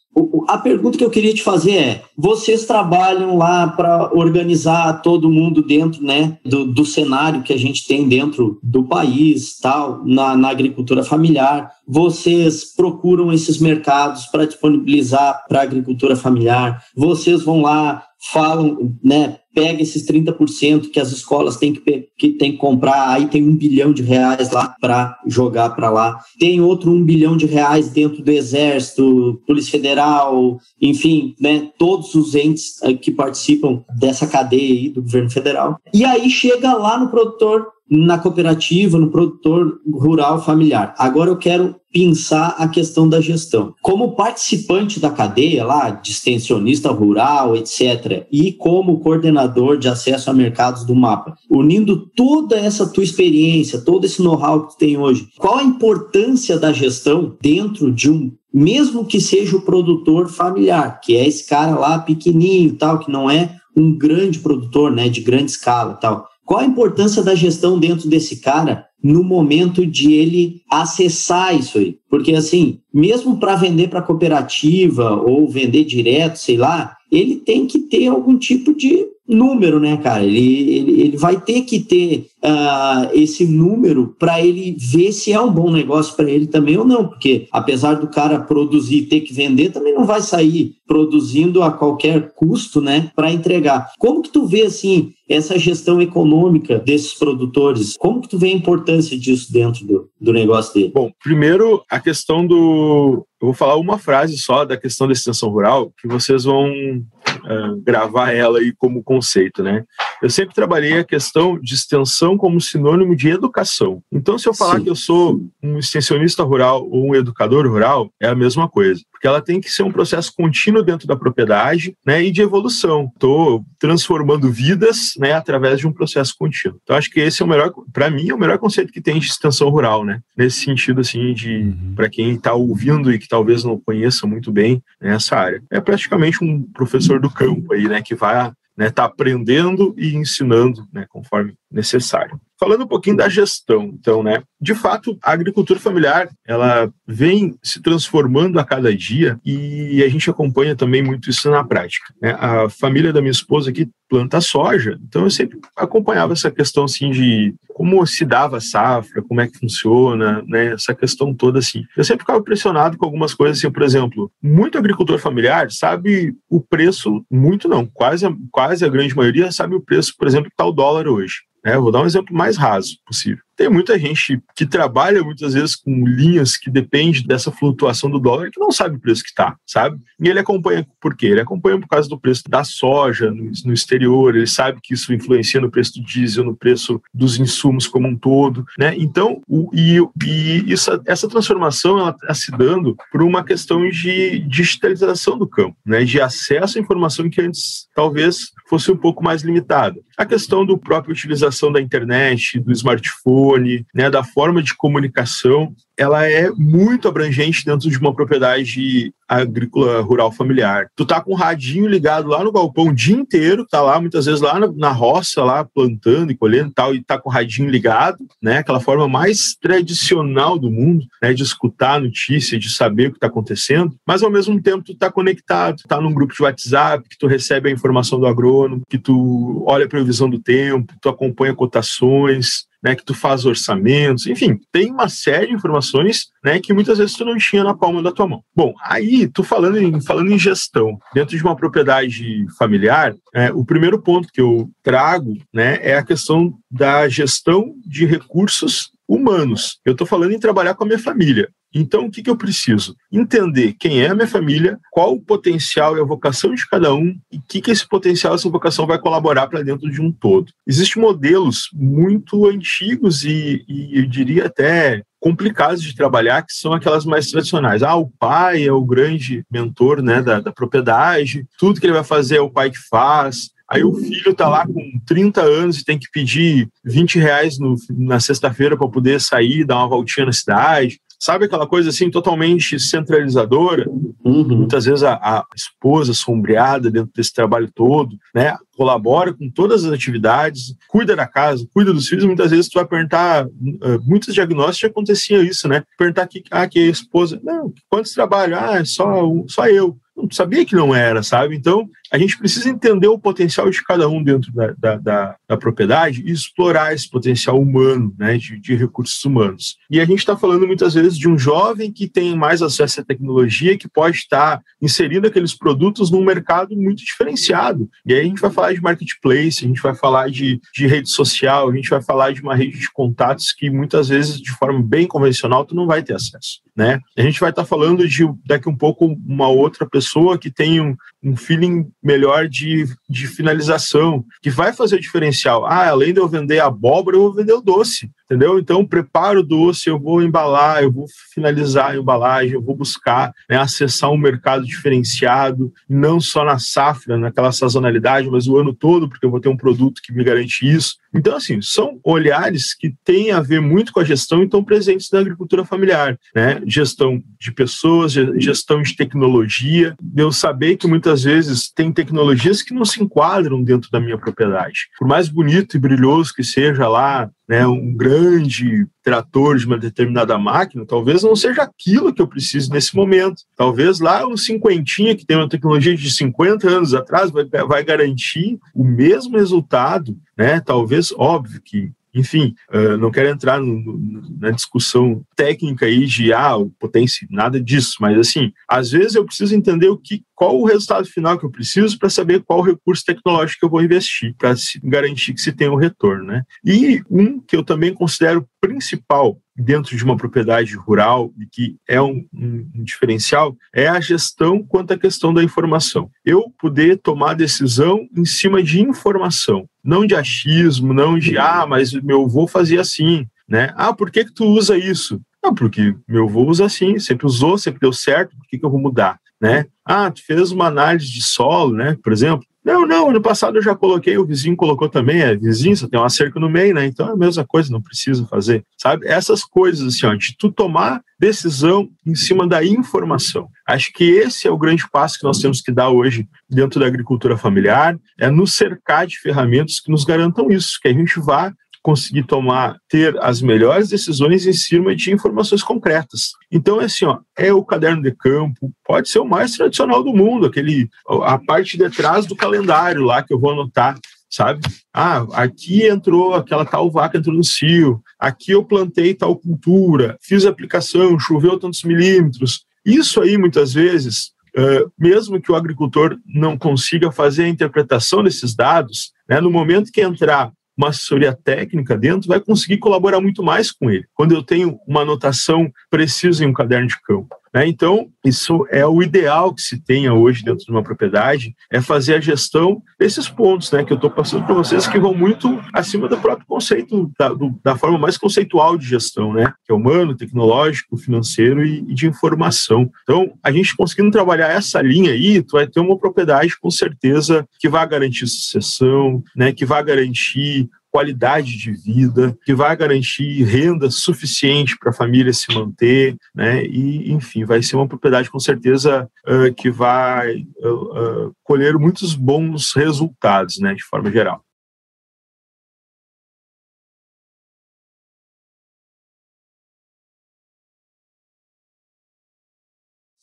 [0.47, 5.61] a pergunta que eu queria te fazer é: vocês trabalham lá para organizar todo mundo
[5.61, 10.49] dentro né, do, do, cenário que a gente tem dentro do país, tal, na, na
[10.49, 11.69] agricultura familiar?
[11.85, 16.81] Vocês procuram esses mercados para disponibilizar para a agricultura familiar?
[16.95, 22.51] Vocês vão lá, falam, né, pega esses 30% que as escolas têm que, que, têm
[22.51, 26.19] que comprar, aí tem um bilhão de reais lá para jogar para lá.
[26.39, 32.35] Tem outro um bilhão de reais dentro do Exército, Polícia Federal, enfim, né, todos os
[32.35, 35.77] entes eh, que participam dessa cadeia aí do governo federal.
[35.93, 40.93] E aí chega lá no produtor na cooperativa, no produtor rural familiar.
[40.97, 43.73] Agora eu quero pensar a questão da gestão.
[43.81, 50.33] Como participante da cadeia lá, de extensionista rural, etc., e como coordenador de acesso a
[50.33, 55.27] mercados do mapa, unindo toda essa tua experiência, todo esse know-how que tu tem hoje,
[55.39, 61.15] qual a importância da gestão dentro de um mesmo que seja o produtor familiar, que
[61.15, 65.51] é esse cara lá pequenininho, tal, que não é um grande produtor, né, de grande
[65.51, 66.27] escala, tal.
[66.45, 71.97] Qual a importância da gestão dentro desse cara no momento de ele acessar isso aí?
[72.09, 77.79] Porque, assim, mesmo para vender para cooperativa ou vender direto, sei lá, ele tem que
[77.79, 80.23] ter algum tipo de número, né, cara?
[80.23, 85.39] Ele, ele, ele vai ter que ter uh, esse número para ele ver se é
[85.39, 89.21] um bom negócio para ele também ou não, porque apesar do cara produzir e ter
[89.21, 93.91] que vender, também não vai sair produzindo a qualquer custo, né, para entregar.
[93.99, 97.95] Como que tu vê assim essa gestão econômica desses produtores?
[97.97, 100.91] Como que tu vê a importância disso dentro do, do negócio dele?
[100.93, 105.49] Bom, primeiro a questão do eu vou falar uma frase só da questão da extensão
[105.49, 109.85] rural, que vocês vão uh, gravar ela aí como conceito, né?
[110.23, 114.01] Eu sempre trabalhei a questão de extensão como sinônimo de educação.
[114.11, 114.83] Então, se eu falar Sim.
[114.83, 119.27] que eu sou um extensionista rural ou um educador rural, é a mesma coisa, porque
[119.27, 123.11] ela tem que ser um processo contínuo dentro da propriedade, né, e de evolução.
[123.13, 126.79] Estou transformando vidas, né, através de um processo contínuo.
[126.83, 129.19] Então, acho que esse é o melhor, para mim, é o melhor conceito que tem
[129.19, 130.21] de extensão rural, né?
[130.35, 131.93] Nesse sentido, assim, de uhum.
[131.95, 135.79] para quem está ouvindo e que talvez não conheça muito bem né, essa área, é
[135.79, 141.05] praticamente um professor do campo aí, né, que vai né, tá aprendendo e ensinando, né,
[141.09, 142.39] conforme necessário.
[142.67, 144.43] Falando um pouquinho da gestão, então, né?
[144.59, 150.29] De fato, a agricultura familiar, ela vem se transformando a cada dia e a gente
[150.29, 152.13] acompanha também muito isso na prática.
[152.21, 152.35] Né?
[152.37, 157.09] A família da minha esposa aqui planta soja, então eu sempre acompanhava essa questão, assim,
[157.09, 160.73] de como se dava a safra, como é que funciona, né?
[160.73, 161.83] Essa questão toda, assim.
[161.95, 166.59] Eu sempre ficava impressionado com algumas coisas, assim, por exemplo, muito agricultor familiar sabe o
[166.59, 170.65] preço, muito não, quase, quase a grande maioria sabe o preço, por exemplo, que está
[170.65, 171.47] o dólar hoje.
[171.67, 171.77] Né?
[171.77, 173.43] Vou dar um exemplo mais raso possível.
[173.57, 178.51] Tem muita gente que trabalha muitas vezes com linhas que depende dessa flutuação do dólar
[178.51, 179.99] que não sabe o preço que está, sabe?
[180.21, 181.25] E ele acompanha por quê?
[181.25, 185.11] Ele acompanha por causa do preço da soja no, no, exterior, ele sabe que isso
[185.11, 188.93] influencia no preço do diesel, no preço dos insumos como um todo, né?
[188.95, 194.37] Então, o, e, e isso, essa transformação ela está se dando por uma questão de
[194.39, 196.03] digitalização do campo, né?
[196.03, 199.99] De acesso à informação que antes talvez fosse um pouco mais limitado.
[200.15, 203.46] A questão do própria utilização da internet, do smartphone,
[203.93, 210.31] né, da forma de comunicação, ela é muito abrangente dentro de uma propriedade agrícola rural
[210.31, 210.87] familiar.
[210.95, 214.25] Tu tá com o radinho ligado lá no galpão o dia inteiro, tá lá muitas
[214.25, 217.33] vezes lá na, na roça, lá plantando e colhendo e tal, e tá com o
[217.33, 218.59] radinho ligado, né?
[218.59, 221.33] Aquela forma mais tradicional do mundo, né?
[221.33, 224.95] De escutar a notícia, de saber o que está acontecendo, mas ao mesmo tempo tu
[224.95, 228.99] tá conectado, tá num grupo de WhatsApp, que tu recebe a informação do agrônomo, que
[228.99, 234.59] tu olha a previsão do tempo, tu acompanha cotações, né, que tu faz orçamentos, enfim,
[234.71, 238.11] tem uma série de informações, né, que muitas vezes tu não tinha na palma da
[238.11, 238.43] tua mão.
[238.55, 243.65] Bom, aí, tu falando em, falando em gestão, dentro de uma propriedade familiar, é, o
[243.65, 249.79] primeiro ponto que eu trago, né, é a questão da gestão de recursos humanos.
[249.85, 251.49] Eu estou falando em trabalhar com a minha família.
[251.73, 252.95] Então, o que, que eu preciso?
[253.11, 257.15] Entender quem é a minha família, qual o potencial e a vocação de cada um
[257.31, 260.51] e o que, que esse potencial, essa vocação vai colaborar para dentro de um todo.
[260.65, 267.05] Existem modelos muito antigos e, e eu diria até complicados de trabalhar, que são aquelas
[267.05, 267.83] mais tradicionais.
[267.83, 272.03] Ah, o pai é o grande mentor né, da, da propriedade, tudo que ele vai
[272.03, 275.85] fazer é o pai que faz, Aí o filho está lá com 30 anos e
[275.85, 280.33] tem que pedir 20 reais no, na sexta-feira para poder sair, dar uma voltinha na
[280.33, 280.99] cidade.
[281.19, 283.89] Sabe aquela coisa assim totalmente centralizadora?
[284.23, 284.57] Uhum.
[284.57, 288.55] Muitas vezes a, a, esposa sombreada dentro desse trabalho todo, né?
[288.75, 292.25] Colabora com todas as atividades, cuida da casa, cuida dos filhos.
[292.25, 295.83] Muitas vezes tu vai perguntar, uh, muitos diagnósticos acontecia isso, né?
[295.97, 298.59] Perguntar que, ah, que a esposa, não, quantos trabalham?
[298.59, 299.97] Ah, é só, só eu.
[300.15, 301.55] Não sabia que não era, sabe?
[301.55, 305.57] Então, a gente precisa entender o potencial de cada um dentro da, da, da, da
[305.57, 309.77] propriedade e explorar esse potencial humano, né, de, de recursos humanos.
[309.89, 313.03] E a gente está falando muitas vezes de um jovem que tem mais acesso à
[313.03, 317.89] tecnologia, que pode estar inserindo aqueles produtos num mercado muito diferenciado.
[318.05, 321.09] E aí a gente vai falar de marketplace, a gente vai falar de, de rede
[321.09, 324.81] social, a gente vai falar de uma rede de contatos que muitas vezes, de forma
[324.81, 326.61] bem convencional, tu não vai ter acesso.
[326.75, 326.99] Né?
[327.17, 330.79] A gente vai estar tá falando de daqui um pouco uma outra pessoa que tem
[330.79, 335.65] um, um feeling melhor de, de finalização, que vai fazer o diferencial.
[335.65, 338.59] Ah, além de eu vender abóbora, eu vou vender o doce entendeu?
[338.59, 343.57] Então, preparo doce, eu vou embalar, eu vou finalizar a embalagem, eu vou buscar né,
[343.57, 349.25] acessar um mercado diferenciado, não só na safra, naquela sazonalidade, mas o ano todo, porque
[349.25, 350.97] eu vou ter um produto que me garante isso.
[351.13, 355.09] Então, assim, são olhares que têm a ver muito com a gestão e estão presentes
[355.09, 356.61] na agricultura familiar, né?
[356.65, 362.83] Gestão de pessoas, gestão de tecnologia, eu saber que muitas vezes tem tecnologias que não
[362.83, 364.89] se enquadram dentro da minha propriedade.
[364.99, 370.37] Por mais bonito e brilhoso que seja lá né, um grande trator de uma determinada
[370.37, 373.43] máquina, talvez não seja aquilo que eu preciso nesse momento.
[373.55, 378.59] Talvez lá um cinquentinha que tem uma tecnologia de 50 anos atrás vai, vai garantir
[378.75, 380.59] o mesmo resultado, né?
[380.59, 386.33] Talvez, óbvio que enfim, uh, não quero entrar no, no, na discussão técnica aí de
[386.33, 390.65] ah, potência, nada disso, mas assim, às vezes eu preciso entender o que, qual o
[390.65, 394.53] resultado final que eu preciso para saber qual recurso tecnológico eu vou investir para
[394.83, 396.43] garantir que se tenha um retorno, né?
[396.65, 402.01] E um que eu também considero principal dentro de uma propriedade rural e que é
[402.01, 406.09] um, um, um, diferencial é a gestão quanto à questão da informação.
[406.23, 411.93] Eu poder tomar decisão em cima de informação, não de achismo, não de ah, mas
[411.93, 413.73] meu avô fazia assim, né?
[413.75, 415.19] Ah, por que que tu usa isso?
[415.43, 418.69] Ah, porque meu avô usa assim, sempre usou, sempre deu certo, por que que eu
[418.69, 419.65] vou mudar, né?
[419.83, 421.97] Ah, tu fez uma análise de solo, né?
[422.03, 425.77] Por exemplo, não, não, ano passado eu já coloquei, o vizinho colocou também, é vizinho,
[425.77, 426.85] só tem uma cerca no meio, né?
[426.85, 429.07] Então é a mesma coisa, não precisa fazer, sabe?
[429.07, 433.47] Essas coisas, assim, ó, de tu tomar decisão em cima da informação.
[433.65, 436.85] Acho que esse é o grande passo que nós temos que dar hoje dentro da
[436.85, 441.53] agricultura familiar, é nos cercar de ferramentas que nos garantam isso, que a gente vá
[441.87, 446.33] conseguir tomar, ter as melhores decisões em cima de informações concretas.
[446.51, 450.13] Então, é assim, ó, é o caderno de campo, pode ser o mais tradicional do
[450.13, 450.89] mundo, aquele
[451.23, 453.97] a parte de trás do calendário lá que eu vou anotar
[454.29, 454.59] sabe?
[454.93, 460.45] Ah, aqui entrou aquela tal vaca entrou no cio, aqui eu plantei tal cultura, fiz
[460.45, 462.65] aplicação, choveu tantos milímetros.
[462.85, 468.53] Isso aí, muitas vezes, uh, mesmo que o agricultor não consiga fazer a interpretação desses
[468.53, 473.71] dados, né, no momento que entrar uma assessoria técnica dentro, vai conseguir colaborar muito mais
[473.71, 474.05] com ele.
[474.13, 477.35] Quando eu tenho uma anotação precisa em um caderno de campo.
[477.53, 477.67] Né?
[477.67, 482.15] Então, isso é o ideal que se tenha hoje dentro de uma propriedade, é fazer
[482.15, 486.07] a gestão desses pontos né, que eu estou passando para vocês, que vão muito acima
[486.07, 490.15] do próprio conceito, da, do, da, forma mais conceitual de gestão, né, que é humano,
[490.15, 492.89] tecnológico, financeiro e, e, de informação.
[493.03, 497.47] Então, a gente conseguindo trabalhar essa linha aí, tu vai ter uma propriedade com certeza
[497.59, 503.87] que vai garantir sucessão, né, que vai garantir qualidade de vida, que vai garantir renda
[503.91, 506.65] suficiente para a família se manter, né?
[506.65, 512.15] E, enfim, vai ser uma propriedade com certeza uh, que vai uh, uh, colher muitos
[512.15, 513.75] bons resultados, né?
[513.75, 514.43] De forma geral.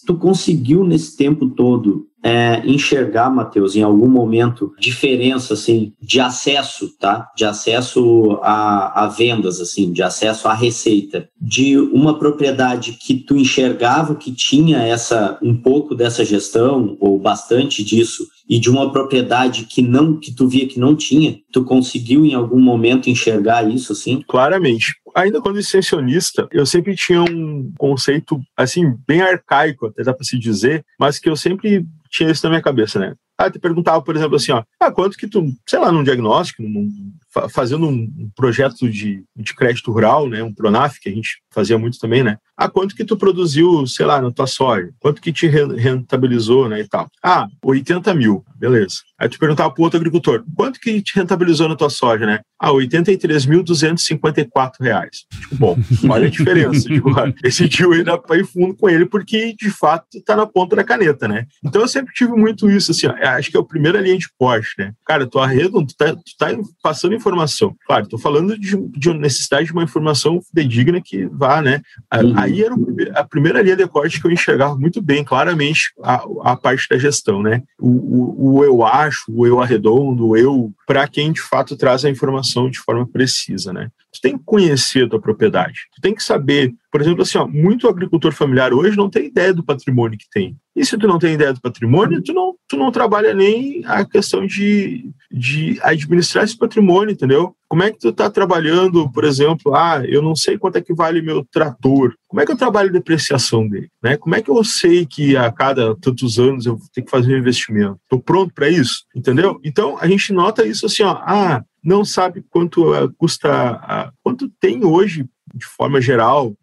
[0.07, 6.89] Tu conseguiu nesse tempo todo é, enxergar, Matheus, em algum momento, diferença assim de acesso,
[6.99, 7.31] tá?
[7.37, 13.37] De acesso a, a, vendas, assim, de acesso à receita, de uma propriedade que tu
[13.37, 19.65] enxergava que tinha essa um pouco dessa gestão ou bastante disso e de uma propriedade
[19.65, 23.93] que não que tu via que não tinha, tu conseguiu em algum momento enxergar isso,
[23.93, 24.25] assim?
[24.27, 30.25] Claramente ainda quando extensionista, eu sempre tinha um conceito, assim, bem arcaico, até dá para
[30.25, 33.15] se dizer, mas que eu sempre tinha isso na minha cabeça, né?
[33.37, 36.63] Ah, te perguntava, por exemplo, assim, ó, ah, quanto que tu, sei lá, num diagnóstico,
[36.63, 37.13] num,
[37.51, 41.99] fazendo um projeto de, de crédito rural, né, um Pronaf, que a gente fazia muito
[41.99, 42.39] também, né?
[42.57, 44.91] Ah, quanto que tu produziu, sei lá, na tua soja?
[45.01, 47.09] Quanto que te rentabilizou, né, e tal?
[47.23, 48.97] Ah, 80 mil, beleza.
[49.19, 52.41] Aí tu perguntava para o outro agricultor, quanto que te rentabilizou na tua soja, né?
[52.61, 55.09] Ah, R$ 83.254.
[55.41, 55.77] Tipo, bom,
[56.09, 56.89] olha a diferença.
[56.89, 57.11] tipo,
[57.43, 60.77] esse tio aí dá para ir fundo com ele porque, de fato, está na ponta
[60.77, 61.47] da caneta, né?
[61.65, 64.29] Então eu sempre tive muito isso, assim, ó, acho que é a primeira linha de
[64.39, 64.93] corte, né?
[65.05, 66.49] Cara, tu arredo, tu tá, tu tá
[66.83, 67.75] passando informação.
[67.87, 71.81] Claro, tô falando de, de necessidade de uma informação fidedigna que vá, né?
[72.13, 72.35] Uhum.
[72.37, 72.75] Aí era
[73.15, 76.99] a primeira linha de corte que eu enxergava muito bem, claramente, a, a parte da
[76.99, 77.63] gestão, né?
[77.79, 82.05] O, o, o eu acho, o eu arredondo, o eu, para quem de fato traz
[82.05, 83.89] a informação de forma precisa, né?
[84.13, 87.45] Tu tem que conhecer a tua propriedade, tu tem que saber, por exemplo, assim, ó,
[87.49, 90.57] muito agricultor familiar hoje não tem ideia do patrimônio que tem.
[90.77, 94.05] E se tu não tem ideia do patrimônio, tu não, tu não trabalha nem a
[94.05, 97.53] questão de, de administrar esse patrimônio, entendeu?
[97.67, 100.95] Como é que tu está trabalhando, por exemplo, ah, eu não sei quanto é que
[100.95, 102.15] vale meu trator.
[102.29, 103.91] Como é que eu trabalho a depreciação dele?
[104.01, 104.17] Né?
[104.17, 107.39] Como é que eu sei que a cada tantos anos eu ter que fazer um
[107.39, 107.99] investimento?
[108.05, 109.05] Estou pronto para isso?
[109.17, 109.59] Entendeu?
[109.65, 114.49] Então, a gente nota isso assim, ó, ah, não sabe quanto uh, custa, uh, quanto
[114.61, 116.57] tem hoje, de forma geral,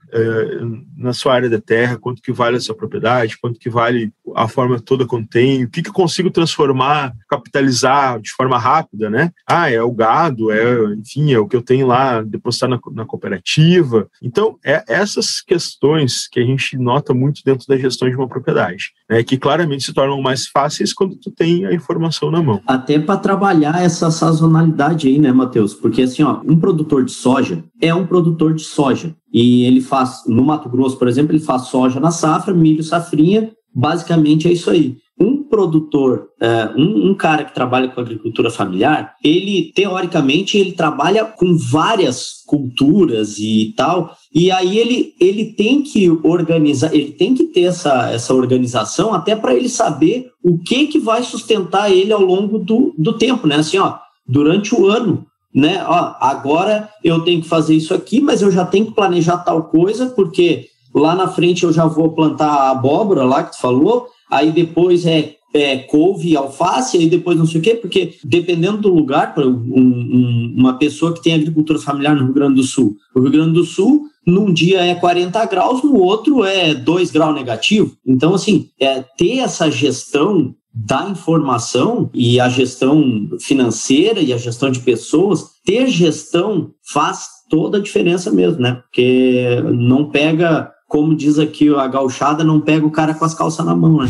[0.97, 4.80] na sua área de terra, quanto que vale essa propriedade, quanto que vale a forma
[4.80, 9.32] toda que tenho, o que que eu consigo transformar, capitalizar de forma rápida, né?
[9.47, 13.05] Ah, é o gado, é, enfim, é o que eu tenho lá, depositar na, na
[13.05, 14.07] cooperativa.
[14.22, 18.91] Então, é essas questões que a gente nota muito dentro da gestão de uma propriedade,
[19.09, 19.24] né?
[19.24, 22.62] Que claramente se tornam mais fáceis quando tu tem a informação na mão.
[22.66, 25.74] Até para trabalhar essa sazonalidade aí, né, Matheus?
[25.74, 29.16] Porque assim, ó, um produtor de soja é um produtor de soja.
[29.34, 33.52] E ele faz, no Mato Grosso, por exemplo, ele faz soja na safra, milho safrinha,
[33.74, 34.98] basicamente é isso aí.
[35.20, 36.30] Um produtor,
[36.76, 43.38] um, um, cara que trabalha com agricultura familiar, ele, teoricamente, ele trabalha com várias culturas
[43.38, 48.34] e tal, e aí ele, ele tem que organizar, ele tem que ter essa, essa
[48.34, 53.14] organização até para ele saber o que, que vai sustentar ele ao longo do, do
[53.14, 53.58] tempo, né?
[53.58, 55.84] Assim, ó, durante o ano, né?
[55.88, 59.64] Ó, agora eu tenho que fazer isso aqui, mas eu já tenho que planejar tal
[59.64, 64.08] coisa, porque lá na frente eu já vou plantar a abóbora lá que tu falou,
[64.30, 68.93] aí depois é, é couve, alface, aí depois não sei o quê, porque dependendo do
[68.93, 72.95] lugar, para um, um, uma pessoa que tem agricultura familiar no Rio Grande do Sul,
[73.14, 77.34] o Rio Grande do Sul, num dia é 40 graus, no outro é 2 graus
[77.34, 77.95] negativo.
[78.06, 84.72] Então, assim, é, ter essa gestão da informação e a gestão financeira e a gestão
[84.72, 88.76] de pessoas, ter gestão faz toda a diferença mesmo, né?
[88.76, 93.65] Porque não pega, como diz aqui a gauchada, não pega o cara com as calças
[93.65, 94.09] na mão, né?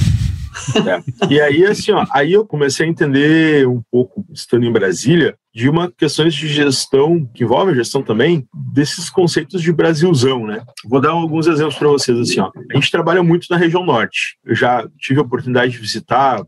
[0.85, 1.33] É.
[1.33, 5.69] E aí, assim, ó, aí eu comecei a entender um pouco, estando em Brasília, de
[5.69, 10.61] uma questões de gestão, que envolve a gestão também, desses conceitos de Brasilzão, né?
[10.85, 12.51] Vou dar alguns exemplos para vocês, assim, ó.
[12.71, 14.37] A gente trabalha muito na região norte.
[14.45, 16.43] Eu já tive a oportunidade de visitar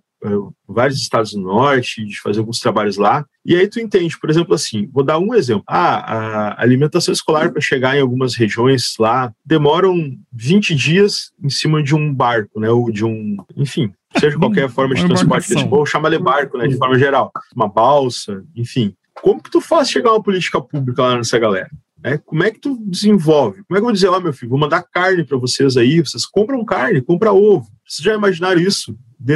[0.67, 3.25] vários estados do norte, de fazer alguns trabalhos lá.
[3.45, 5.63] E aí tu entende, por exemplo, assim, vou dar um exemplo.
[5.67, 9.95] Ah, a alimentação escolar para chegar em algumas regiões lá demoram
[10.31, 12.69] 20 dias em cima de um barco, né?
[12.69, 16.67] Ou de um, enfim, seja qualquer forma de transporte que ou chama de barco, né?
[16.67, 18.95] De forma geral, uma balsa, enfim.
[19.21, 21.69] Como que tu faz chegar uma política pública lá nessa galera?
[22.03, 23.63] É, como é que tu desenvolve?
[23.63, 25.77] Como é que eu vou dizer, ó, oh, meu filho, vou mandar carne para vocês
[25.77, 27.65] aí, vocês compram carne, compram ovo.
[27.87, 28.93] Vocês já imaginaram isso?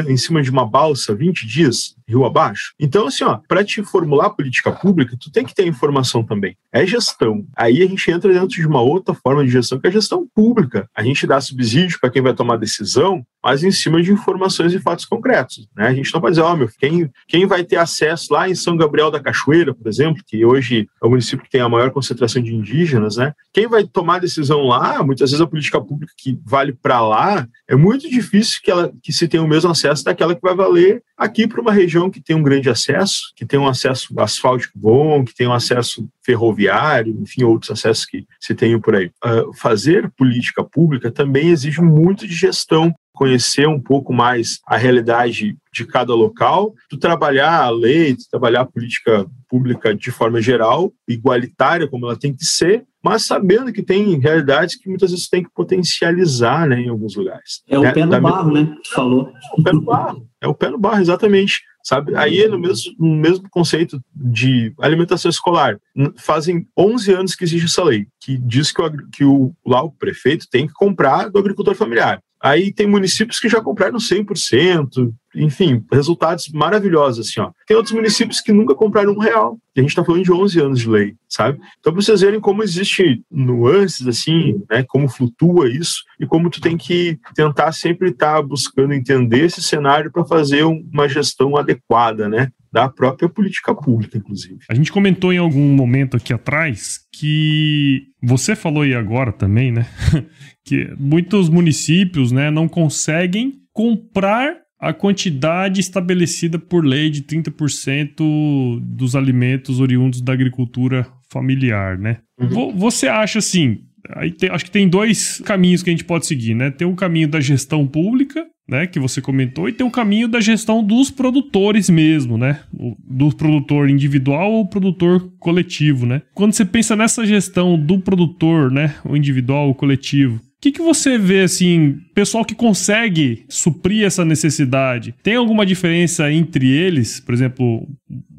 [0.07, 2.73] Em cima de uma balsa 20 dias, rio abaixo.
[2.79, 6.55] Então, assim, ó, para te formular política pública, tu tem que ter informação também.
[6.71, 7.45] É gestão.
[7.55, 10.27] Aí a gente entra dentro de uma outra forma de gestão, que é a gestão
[10.33, 10.89] pública.
[10.95, 14.79] A gente dá subsídio para quem vai tomar decisão, mas em cima de informações e
[14.79, 15.67] fatos concretos.
[15.75, 15.87] Né?
[15.87, 18.55] A gente não vai dizer, ó, oh, meu, quem, quem vai ter acesso lá em
[18.55, 21.91] São Gabriel da Cachoeira, por exemplo, que hoje é o município que tem a maior
[21.91, 23.33] concentração de indígenas, né?
[23.53, 27.75] Quem vai tomar decisão lá, muitas vezes a política pública que vale para lá, é
[27.75, 31.47] muito difícil que, ela, que se tenha o mesmo acesso daquela que vai valer aqui
[31.47, 35.33] para uma região que tem um grande acesso, que tem um acesso asfáltico bom, que
[35.33, 39.11] tem um acesso ferroviário, enfim, outros acessos que se tenham por aí.
[39.25, 45.57] Uh, fazer política pública também exige muito de gestão, conhecer um pouco mais a realidade
[45.73, 50.93] de cada local, tu trabalhar a lei, tu trabalhar a política pública de forma geral,
[51.07, 55.43] igualitária como ela tem que ser, mas sabendo que tem realidades que muitas vezes tem
[55.43, 57.63] que potencializar né, em alguns lugares.
[57.67, 58.69] É o é, pé no barro, mesma...
[58.69, 58.77] né?
[58.83, 59.31] Tu falou.
[59.31, 61.61] É o pé no barro, é o pé no barro, exatamente.
[61.83, 62.13] Sabe?
[62.17, 65.79] Aí, no mesmo, no mesmo conceito de alimentação escolar,
[66.17, 69.91] fazem 11 anos que existe essa lei, que diz que, o, que o, lá o
[69.91, 72.21] prefeito tem que comprar do agricultor familiar.
[72.41, 77.51] Aí tem municípios que já compraram 100%, enfim, resultados maravilhosos, assim, ó.
[77.65, 79.57] Tem outros municípios que nunca compraram um real.
[79.75, 81.59] A gente está falando de 11 anos de lei, sabe?
[81.79, 84.83] Então, para vocês verem como existe nuances, assim, né?
[84.87, 89.61] Como flutua isso e como tu tem que tentar sempre estar tá buscando entender esse
[89.61, 92.51] cenário para fazer uma gestão adequada, né?
[92.77, 94.59] Da própria política pública, inclusive.
[94.69, 99.87] A gente comentou em algum momento aqui atrás que você falou aí agora também, né?
[100.63, 109.15] que muitos municípios, né, não conseguem comprar a quantidade estabelecida por lei de 30% dos
[109.15, 112.19] alimentos oriundos da agricultura familiar, né?
[112.39, 112.77] Uhum.
[112.77, 113.79] Você acha assim,
[114.15, 116.71] aí tem, acho que tem dois caminhos que a gente pode seguir, né?
[116.71, 120.41] Tem o caminho da gestão pública, né, que você comentou, e tem o caminho da
[120.41, 122.59] gestão dos produtores mesmo, né?
[122.71, 126.21] Do produtor individual ou produtor coletivo, né?
[126.33, 130.81] Quando você pensa nessa gestão do produtor, né, o individual ou coletivo, o que, que
[130.81, 135.13] você vê, assim, pessoal que consegue suprir essa necessidade?
[135.21, 137.19] Tem alguma diferença entre eles?
[137.19, 137.87] Por exemplo,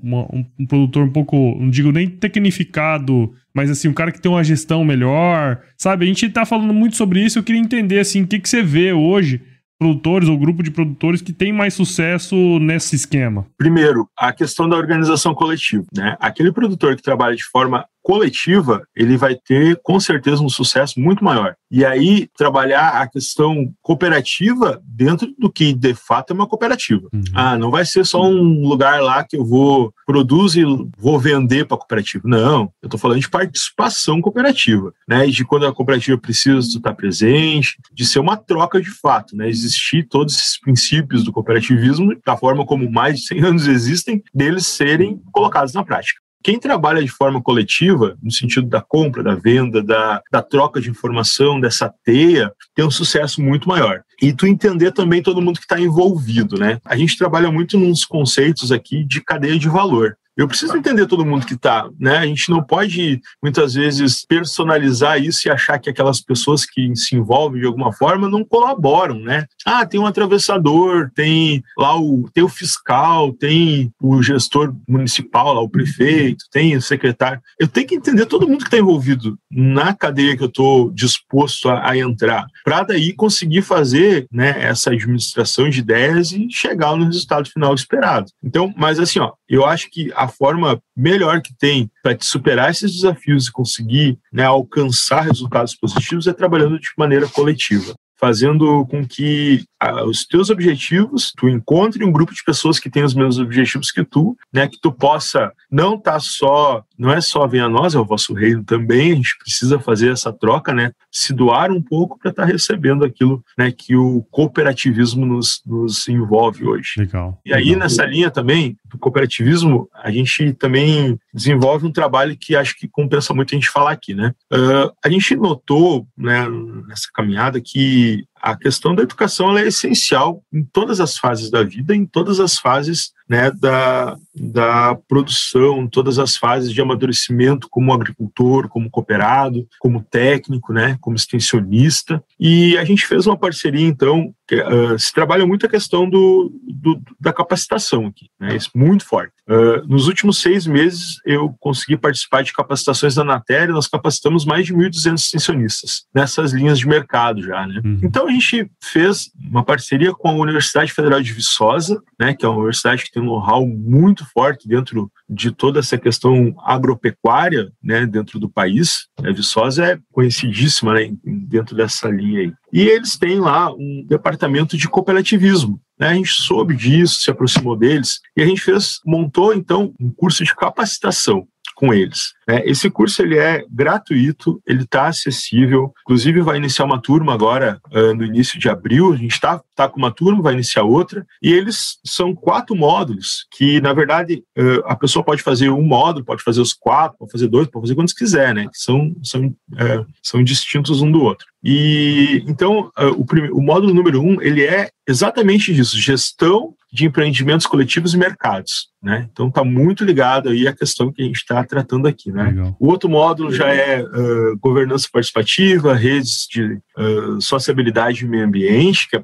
[0.03, 4.21] uma, um, um, produtor um pouco, não digo nem tecnificado, mas assim, um cara que
[4.21, 6.05] tem uma gestão melhor, sabe?
[6.05, 8.65] A gente tá falando muito sobre isso, eu queria entender, assim, o que, que você
[8.65, 9.41] vê hoje
[9.79, 13.47] produtores ou grupo de produtores que tem mais sucesso nesse esquema?
[13.57, 15.85] Primeiro, a questão da organização coletiva.
[15.95, 16.17] Né?
[16.19, 21.23] Aquele produtor que trabalha de forma coletiva, ele vai ter com certeza um sucesso muito
[21.23, 21.55] maior.
[21.71, 27.07] E aí, trabalhar a questão cooperativa dentro do que de fato é uma cooperativa.
[27.13, 27.23] Uhum.
[27.35, 31.67] Ah, não vai ser só um lugar lá que eu vou produzir e vou vender
[31.67, 32.27] para a cooperativa.
[32.27, 35.27] Não, eu estou falando de participação cooperativa, né?
[35.27, 39.51] De quando a cooperativa precisa estar presente, de ser uma troca de fato, né?
[39.51, 44.67] Existir todos esses princípios do cooperativismo, da forma como mais de 100 anos existem, deles
[44.67, 46.23] serem colocados na prática.
[46.43, 50.89] Quem trabalha de forma coletiva, no sentido da compra, da venda, da, da troca de
[50.89, 54.03] informação, dessa teia, tem um sucesso muito maior.
[54.23, 56.79] E tu entender também todo mundo que está envolvido, né?
[56.85, 60.17] A gente trabalha muito nos conceitos aqui de cadeia de valor.
[60.39, 62.19] Eu preciso entender todo mundo que está, né?
[62.19, 67.17] A gente não pode muitas vezes personalizar isso e achar que aquelas pessoas que se
[67.17, 69.47] envolvem de alguma forma não colaboram, né?
[69.67, 75.61] Ah, tem um atravessador, tem lá o tem o fiscal, tem o gestor municipal, lá
[75.61, 77.43] o prefeito, tem o secretário.
[77.59, 81.69] Eu tenho que entender todo mundo que está envolvido na cadeia que eu estou disposto
[81.69, 87.07] a, a entrar, para daí conseguir fazer, né, essa administração de ideias e chegar no
[87.07, 88.31] resultado final esperado.
[88.41, 92.71] Então, mas assim, ó, eu acho que a forma melhor que tem para te superar
[92.71, 99.07] esses desafios e conseguir né, alcançar resultados positivos é trabalhando de maneira coletiva fazendo com
[99.07, 103.39] que ah, os teus objetivos, tu encontre um grupo de pessoas que tem os mesmos
[103.39, 107.67] objetivos que tu, né, que tu possa não estar tá só, não é só venha
[107.67, 111.33] a nós, é o vosso reino também, a gente precisa fazer essa troca, né, se
[111.33, 116.67] doar um pouco para estar tá recebendo aquilo, né, que o cooperativismo nos, nos envolve
[116.67, 116.95] hoje.
[116.99, 117.41] Legal.
[117.47, 117.81] E aí legal.
[117.81, 123.33] nessa linha também do cooperativismo, a gente também desenvolve um trabalho que acho que compensa
[123.35, 124.35] muito a gente falar aqui, né?
[124.53, 126.49] Uh, a gente notou, né,
[126.89, 131.95] nessa caminhada que a questão da educação é essencial em todas as fases da vida,
[131.95, 138.69] em todas as fases né, da, da produção, todas as fases de amadurecimento como agricultor,
[138.69, 142.23] como cooperado, como técnico, né, como extensionista.
[142.41, 146.51] E a gente fez uma parceria, então, que, uh, se trabalha muito a questão do,
[146.67, 149.33] do da capacitação aqui, né, isso muito forte.
[149.47, 154.67] Uh, nos últimos seis meses, eu consegui participar de capacitações da Anatéria, nós capacitamos mais
[154.67, 157.67] de 1.200 extensionistas nessas linhas de mercado já.
[157.67, 157.81] Né?
[157.85, 158.01] Uhum.
[158.03, 162.49] Então, a gente fez uma parceria com a Universidade Federal de Viçosa, né, que é
[162.49, 168.07] uma universidade que tem um know-how muito forte dentro de toda essa questão agropecuária né,
[168.07, 169.09] dentro do país.
[169.19, 172.53] A Viçosa é conhecidíssima né, dentro dessa linha aí.
[172.73, 175.81] E eles têm lá um departamento de cooperativismo.
[175.99, 176.09] Né?
[176.09, 180.45] A gente soube disso, se aproximou deles, e a gente fez, montou então um curso
[180.45, 182.33] de capacitação com eles.
[182.49, 182.63] Né?
[182.65, 185.93] Esse curso ele é gratuito, ele está acessível.
[186.03, 189.13] Inclusive vai iniciar uma turma agora uh, no início de abril.
[189.13, 191.27] A gente está tá com uma turma, vai iniciar outra.
[191.43, 196.25] E eles são quatro módulos que, na verdade, uh, a pessoa pode fazer um módulo,
[196.25, 198.67] pode fazer os quatro, pode fazer dois, pode fazer quantos quiser, né?
[198.73, 201.47] São são uh, são distintos um do outro.
[201.63, 208.15] E então o, o módulo número um ele é exatamente isso: gestão de empreendimentos coletivos
[208.15, 208.89] e mercados.
[209.03, 209.29] Né?
[209.31, 212.33] Então está muito ligado aí à questão que a gente está tratando aqui.
[212.33, 212.38] Né?
[212.79, 219.09] O outro módulo já é uh, governança participativa, redes de uh, sociabilidade e meio ambiente,
[219.09, 219.23] que é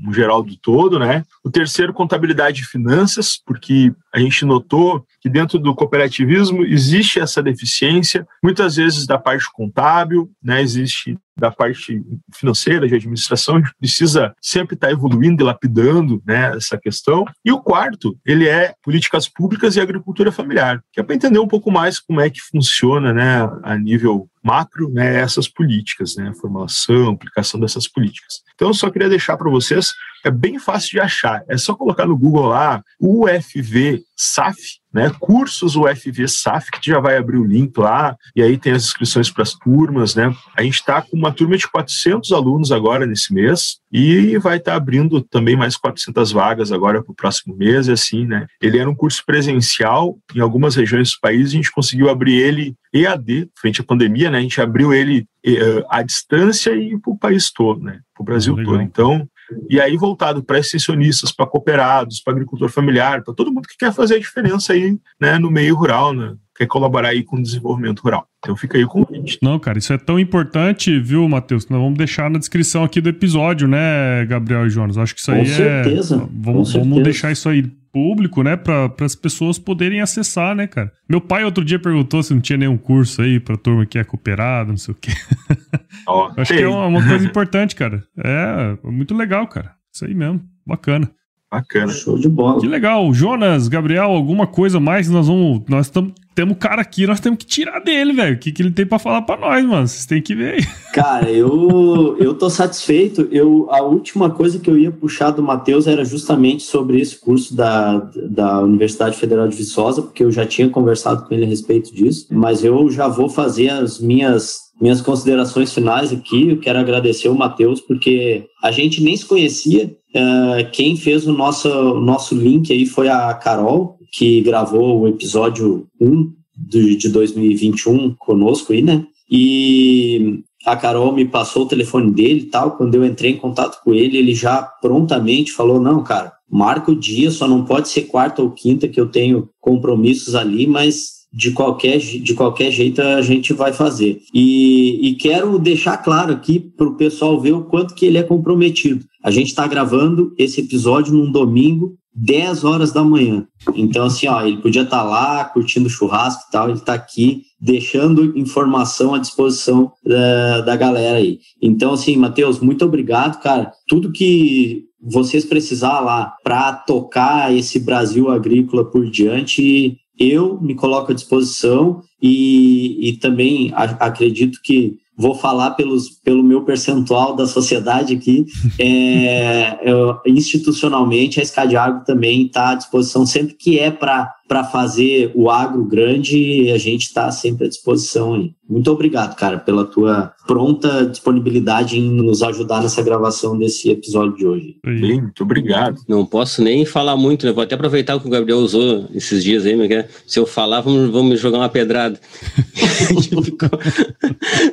[0.00, 0.98] no geral do todo.
[0.98, 1.24] Né?
[1.44, 7.42] O terceiro, contabilidade e finanças, porque a gente notou que dentro do cooperativismo existe essa
[7.42, 10.60] deficiência, muitas vezes da parte contábil, né?
[10.60, 12.02] existe da parte
[12.34, 17.24] financeira, de administração, a gente precisa sempre estar evoluindo e lapidando né, essa questão.
[17.44, 21.48] E o quarto, ele é políticas públicas e agricultura familiar, que é para entender um
[21.48, 27.10] pouco mais como é que funciona né, a nível macro, né, essas políticas, né, formulação,
[27.10, 28.42] aplicação dessas políticas.
[28.54, 29.92] Então, eu só queria deixar para vocês,
[30.24, 35.76] é bem fácil de achar, é só colocar no Google lá, UFV SAF, né, cursos
[35.76, 39.42] UFV SAF, que já vai abrir o link lá, e aí tem as inscrições para
[39.42, 43.78] as turmas, né, a gente está com uma turma de 400 alunos agora nesse mês,
[43.90, 47.92] e vai estar tá abrindo também mais 400 vagas agora para o próximo mês, e
[47.92, 52.08] assim, né, ele era um curso presencial, em algumas regiões do país, a gente conseguiu
[52.08, 56.98] abrir ele EAD, frente à pandemia, né, a gente abriu ele uh, à distância e
[56.98, 58.72] para o país todo, né, para o Brasil Legal.
[58.72, 59.28] todo, então
[59.68, 63.92] e aí voltado para extensionistas, para cooperados, para agricultor familiar, para todo mundo que quer
[63.92, 68.00] fazer a diferença aí, né, no meio rural, né, quer colaborar aí com o desenvolvimento
[68.00, 68.26] rural.
[68.38, 69.38] Então fica aí o convite.
[69.42, 71.68] Não, cara, isso é tão importante, viu, Matheus?
[71.68, 74.98] Nós vamos deixar na descrição aqui do episódio, né, Gabriel e Jonas?
[74.98, 75.54] Acho que isso aí com é.
[75.54, 80.66] Certeza, vamos, com vamos deixar isso aí público, né, para as pessoas poderem acessar, né,
[80.66, 80.90] cara?
[81.08, 84.04] Meu pai outro dia perguntou se não tinha nenhum curso aí para turma que é
[84.04, 85.12] cooperado, não sei o quê.
[86.04, 88.02] Oh, Acho que é uma, uma, coisa importante, cara.
[88.18, 89.72] É, muito legal, cara.
[89.92, 90.40] Isso aí mesmo.
[90.66, 91.08] Bacana.
[91.48, 91.92] Bacana.
[91.92, 92.60] Show de bola.
[92.60, 93.12] Que legal.
[93.14, 95.08] Jonas, Gabriel, alguma coisa mais?
[95.08, 95.62] Nós vamos.
[95.68, 96.12] Nós estamos.
[96.34, 98.36] Temos cara aqui, nós temos que tirar dele, velho.
[98.36, 99.86] O que, que ele tem para falar para nós, mano?
[99.86, 100.66] Vocês têm que ver aí.
[100.94, 103.28] Cara, eu, eu tô satisfeito.
[103.30, 107.54] Eu, a última coisa que eu ia puxar do Matheus era justamente sobre esse curso
[107.54, 107.98] da,
[108.30, 112.26] da Universidade Federal de Viçosa, porque eu já tinha conversado com ele a respeito disso.
[112.30, 116.50] Mas eu já vou fazer as minhas minhas considerações finais aqui.
[116.50, 119.94] Eu quero agradecer o Matheus, porque a gente nem se conhecia.
[120.14, 121.68] Uh, quem fez o nosso,
[122.00, 128.72] nosso link aí foi a Carol, que gravou o episódio 1 de, de 2021 conosco
[128.72, 129.06] aí, né?
[129.30, 132.72] E a Carol me passou o telefone dele e tal.
[132.76, 136.96] Quando eu entrei em contato com ele, ele já prontamente falou: Não, cara, marca o
[136.96, 141.50] dia, só não pode ser quarta ou quinta, que eu tenho compromissos ali, mas de
[141.52, 144.20] qualquer, de qualquer jeito a gente vai fazer.
[144.34, 148.22] E, e quero deixar claro aqui para o pessoal ver o quanto que ele é
[148.22, 149.06] comprometido.
[149.24, 153.46] A gente está gravando esse episódio num domingo, 10 horas da manhã.
[153.74, 157.42] Então, assim, ó, ele podia estar tá lá curtindo churrasco e tal, ele está aqui
[157.60, 161.38] deixando informação à disposição da, eh, da galera aí.
[161.60, 163.72] Então, assim, Matheus, muito obrigado, cara.
[163.86, 171.10] Tudo que vocês precisar lá para tocar esse Brasil agrícola por diante, eu me coloco
[171.10, 178.14] à disposição e, e também acredito que vou falar pelos, pelo meu percentual da sociedade
[178.14, 178.46] aqui,
[178.78, 185.50] é, eu, institucionalmente a Escadiago também está à disposição sempre que é para fazer o
[185.50, 188.52] agro grande, a gente está sempre à disposição aí.
[188.68, 194.46] Muito obrigado, cara, pela tua pronta disponibilidade em nos ajudar nessa gravação desse episódio de
[194.46, 194.76] hoje.
[194.84, 196.00] Muito obrigado.
[196.08, 197.52] Não posso nem falar muito, né?
[197.52, 200.80] Vou até aproveitar o que o Gabriel usou esses dias aí, mas se eu falar,
[200.80, 202.18] vamos, vamos jogar uma pedrada.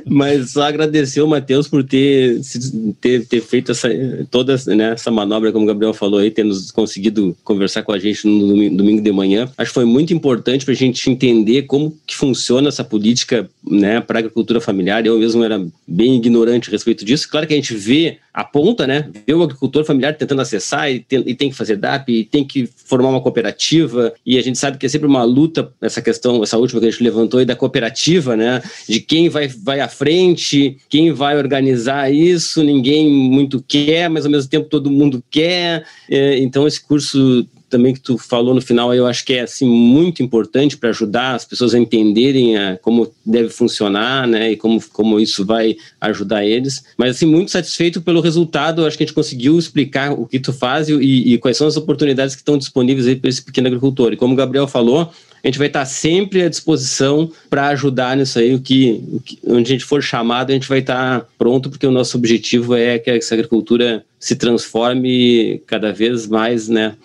[0.07, 2.39] mas só agradecer o Matheus por ter,
[2.99, 3.89] ter, ter feito essa,
[4.29, 7.99] toda né, essa manobra, como o Gabriel falou aí, ter nos conseguido conversar com a
[7.99, 9.49] gente no domingo de manhã.
[9.57, 14.01] Acho que foi muito importante para a gente entender como que funciona essa política né,
[14.01, 15.05] para a agricultura familiar.
[15.05, 17.29] Eu mesmo era bem ignorante a respeito disso.
[17.29, 19.09] Claro que a gente vê a ponta, né?
[19.27, 22.45] Vê o agricultor familiar tentando acessar e tem, e tem, que fazer DAP, e tem
[22.45, 26.41] que formar uma cooperativa, e a gente sabe que é sempre uma luta, essa questão,
[26.41, 28.61] essa última que a gente levantou aí da cooperativa, né?
[28.87, 30.18] De quem vai, vai à frente,
[30.89, 35.85] quem vai organizar isso, ninguém muito quer, mas ao mesmo tempo todo mundo quer.
[36.09, 39.69] É, então esse curso também que tu falou no final, eu acho que é assim
[39.69, 44.81] muito importante para ajudar as pessoas a entenderem a, como deve funcionar, né, e como,
[44.89, 46.83] como isso vai ajudar eles.
[46.97, 50.51] Mas assim muito satisfeito pelo resultado, acho que a gente conseguiu explicar o que tu
[50.51, 54.13] faz e, e quais são as oportunidades que estão disponíveis aí para esse pequeno agricultor.
[54.13, 55.11] E como o Gabriel falou,
[55.43, 59.39] a gente vai estar sempre à disposição para ajudar nisso aí, o que, o que,
[59.45, 62.99] onde a gente for chamado, a gente vai estar pronto, porque o nosso objetivo é
[62.99, 66.95] que essa agricultura se transforme cada vez mais, né?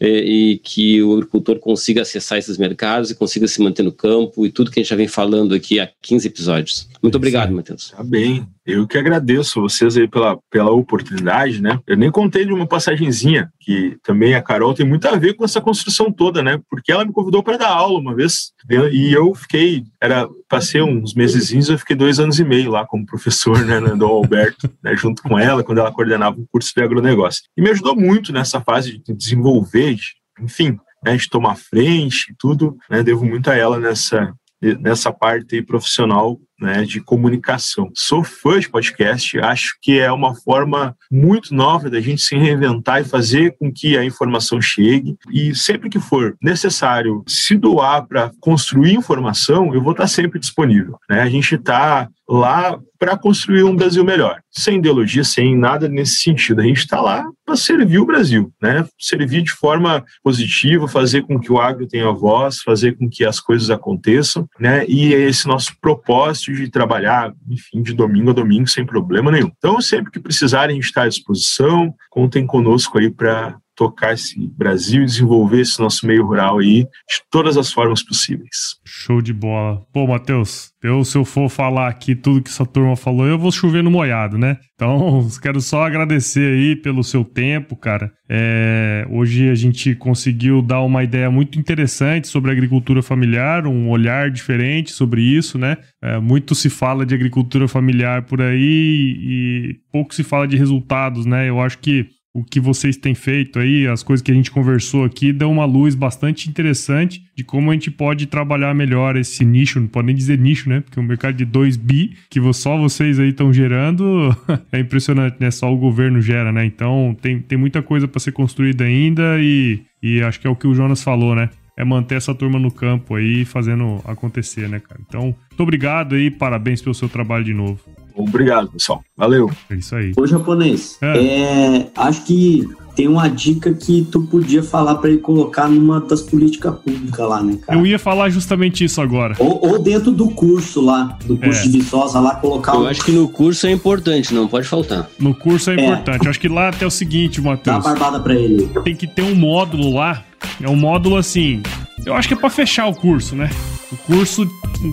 [0.00, 4.50] e que o agricultor consiga acessar esses mercados e consiga se manter no campo e
[4.50, 6.88] tudo que a gente já vem falando aqui há 15 episódios.
[7.02, 7.90] Muito obrigado, Matheus.
[7.90, 8.46] Tá bem.
[8.70, 11.78] Eu que agradeço vocês aí pela, pela oportunidade, né?
[11.86, 15.44] Eu nem contei de uma passagenzinha, que também a Carol tem muito a ver com
[15.44, 16.60] essa construção toda, né?
[16.68, 18.52] Porque ela me convidou para dar aula uma vez
[18.92, 23.06] e eu fiquei, era, passei uns mesezinhos, eu fiquei dois anos e meio lá como
[23.06, 26.82] professor, né, no Dom Alberto, né, junto com ela, quando ela coordenava o curso de
[26.82, 27.42] agronegócio.
[27.56, 30.02] E me ajudou muito nessa fase de desenvolver, de,
[30.40, 33.02] enfim, né, de tomar frente e tudo, né?
[33.02, 34.34] Devo muito a ela nessa,
[34.80, 37.90] nessa parte profissional né, de comunicação.
[37.94, 43.00] Sou fã de podcast, acho que é uma forma muito nova da gente se reinventar
[43.00, 45.16] e fazer com que a informação chegue.
[45.32, 50.98] E sempre que for necessário se doar para construir informação, eu vou estar sempre disponível.
[51.08, 51.20] Né?
[51.20, 56.60] A gente está lá para construir um Brasil melhor, sem ideologia, sem nada nesse sentido.
[56.60, 58.86] A gente está lá para servir o Brasil, né?
[58.98, 63.40] Servir de forma positiva, fazer com que o agro tenha voz, fazer com que as
[63.40, 64.84] coisas aconteçam, né?
[64.86, 69.50] E é esse nosso propósito de trabalhar, enfim, de domingo a domingo sem problema nenhum.
[69.56, 71.92] Então, sempre que precisarem, a gente está à disposição.
[72.10, 77.22] Contem conosco aí para tocar esse Brasil e desenvolver esse nosso meio rural aí de
[77.30, 78.76] todas as formas possíveis.
[78.84, 79.80] Show de bola.
[79.90, 83.50] Pô, Matheus, eu, se eu for falar aqui tudo que essa turma falou, eu vou
[83.50, 84.58] chover no molhado, né?
[84.74, 88.12] Então, quero só agradecer aí pelo seu tempo, cara.
[88.28, 94.30] É, hoje a gente conseguiu dar uma ideia muito interessante sobre agricultura familiar, um olhar
[94.30, 95.78] diferente sobre isso, né?
[96.02, 101.24] É, muito se fala de agricultura familiar por aí e pouco se fala de resultados,
[101.24, 101.48] né?
[101.48, 105.04] Eu acho que o que vocês têm feito aí, as coisas que a gente conversou
[105.04, 109.80] aqui, dão uma luz bastante interessante de como a gente pode trabalhar melhor esse nicho,
[109.80, 110.80] não pode nem dizer nicho, né?
[110.80, 114.34] Porque o é um mercado de 2 bi, que só vocês aí estão gerando,
[114.70, 115.50] é impressionante, né?
[115.50, 116.64] Só o governo gera, né?
[116.64, 120.56] Então tem, tem muita coisa para ser construída ainda e, e acho que é o
[120.56, 121.50] que o Jonas falou, né?
[121.76, 125.00] é manter essa turma no campo aí fazendo acontecer, né, cara?
[125.06, 127.80] Então, muito obrigado aí, parabéns pelo seu trabalho de novo.
[128.14, 129.02] Obrigado, pessoal.
[129.16, 129.50] Valeu.
[129.68, 130.12] É isso aí.
[130.16, 131.24] Ô, japonês, é.
[131.24, 136.20] É, acho que tem uma dica que tu podia falar para ele colocar numa das
[136.20, 137.78] políticas públicas lá, né, cara?
[137.78, 139.34] Eu ia falar justamente isso agora.
[139.38, 141.62] Ou, ou dentro do curso lá, do curso é.
[141.62, 142.74] de Viçosa lá, colocar...
[142.74, 142.86] Eu um...
[142.86, 145.08] acho que no curso é importante, não pode faltar.
[145.18, 145.84] No curso é, é.
[145.84, 146.24] importante.
[146.24, 147.64] Eu acho que lá até o seguinte, Matheus...
[147.64, 148.68] Dá uma barbada pra ele.
[148.84, 150.22] Tem que ter um módulo lá,
[150.60, 151.62] é um módulo assim...
[152.04, 153.50] Eu acho que é para fechar o curso, né?
[153.92, 154.48] O curso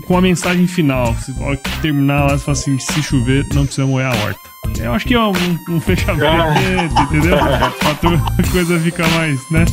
[0.06, 1.14] com a mensagem final.
[1.16, 1.32] Se
[1.80, 4.40] terminar lá, você fala assim: se chover, não precisa moer a horta.
[4.78, 5.32] Eu acho que é um,
[5.70, 7.02] um fechamento, ah.
[7.08, 7.36] entendeu?
[7.38, 9.64] a coisa fica mais, né?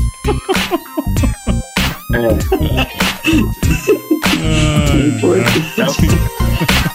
[2.13, 2.27] É.
[5.81, 6.91] ah,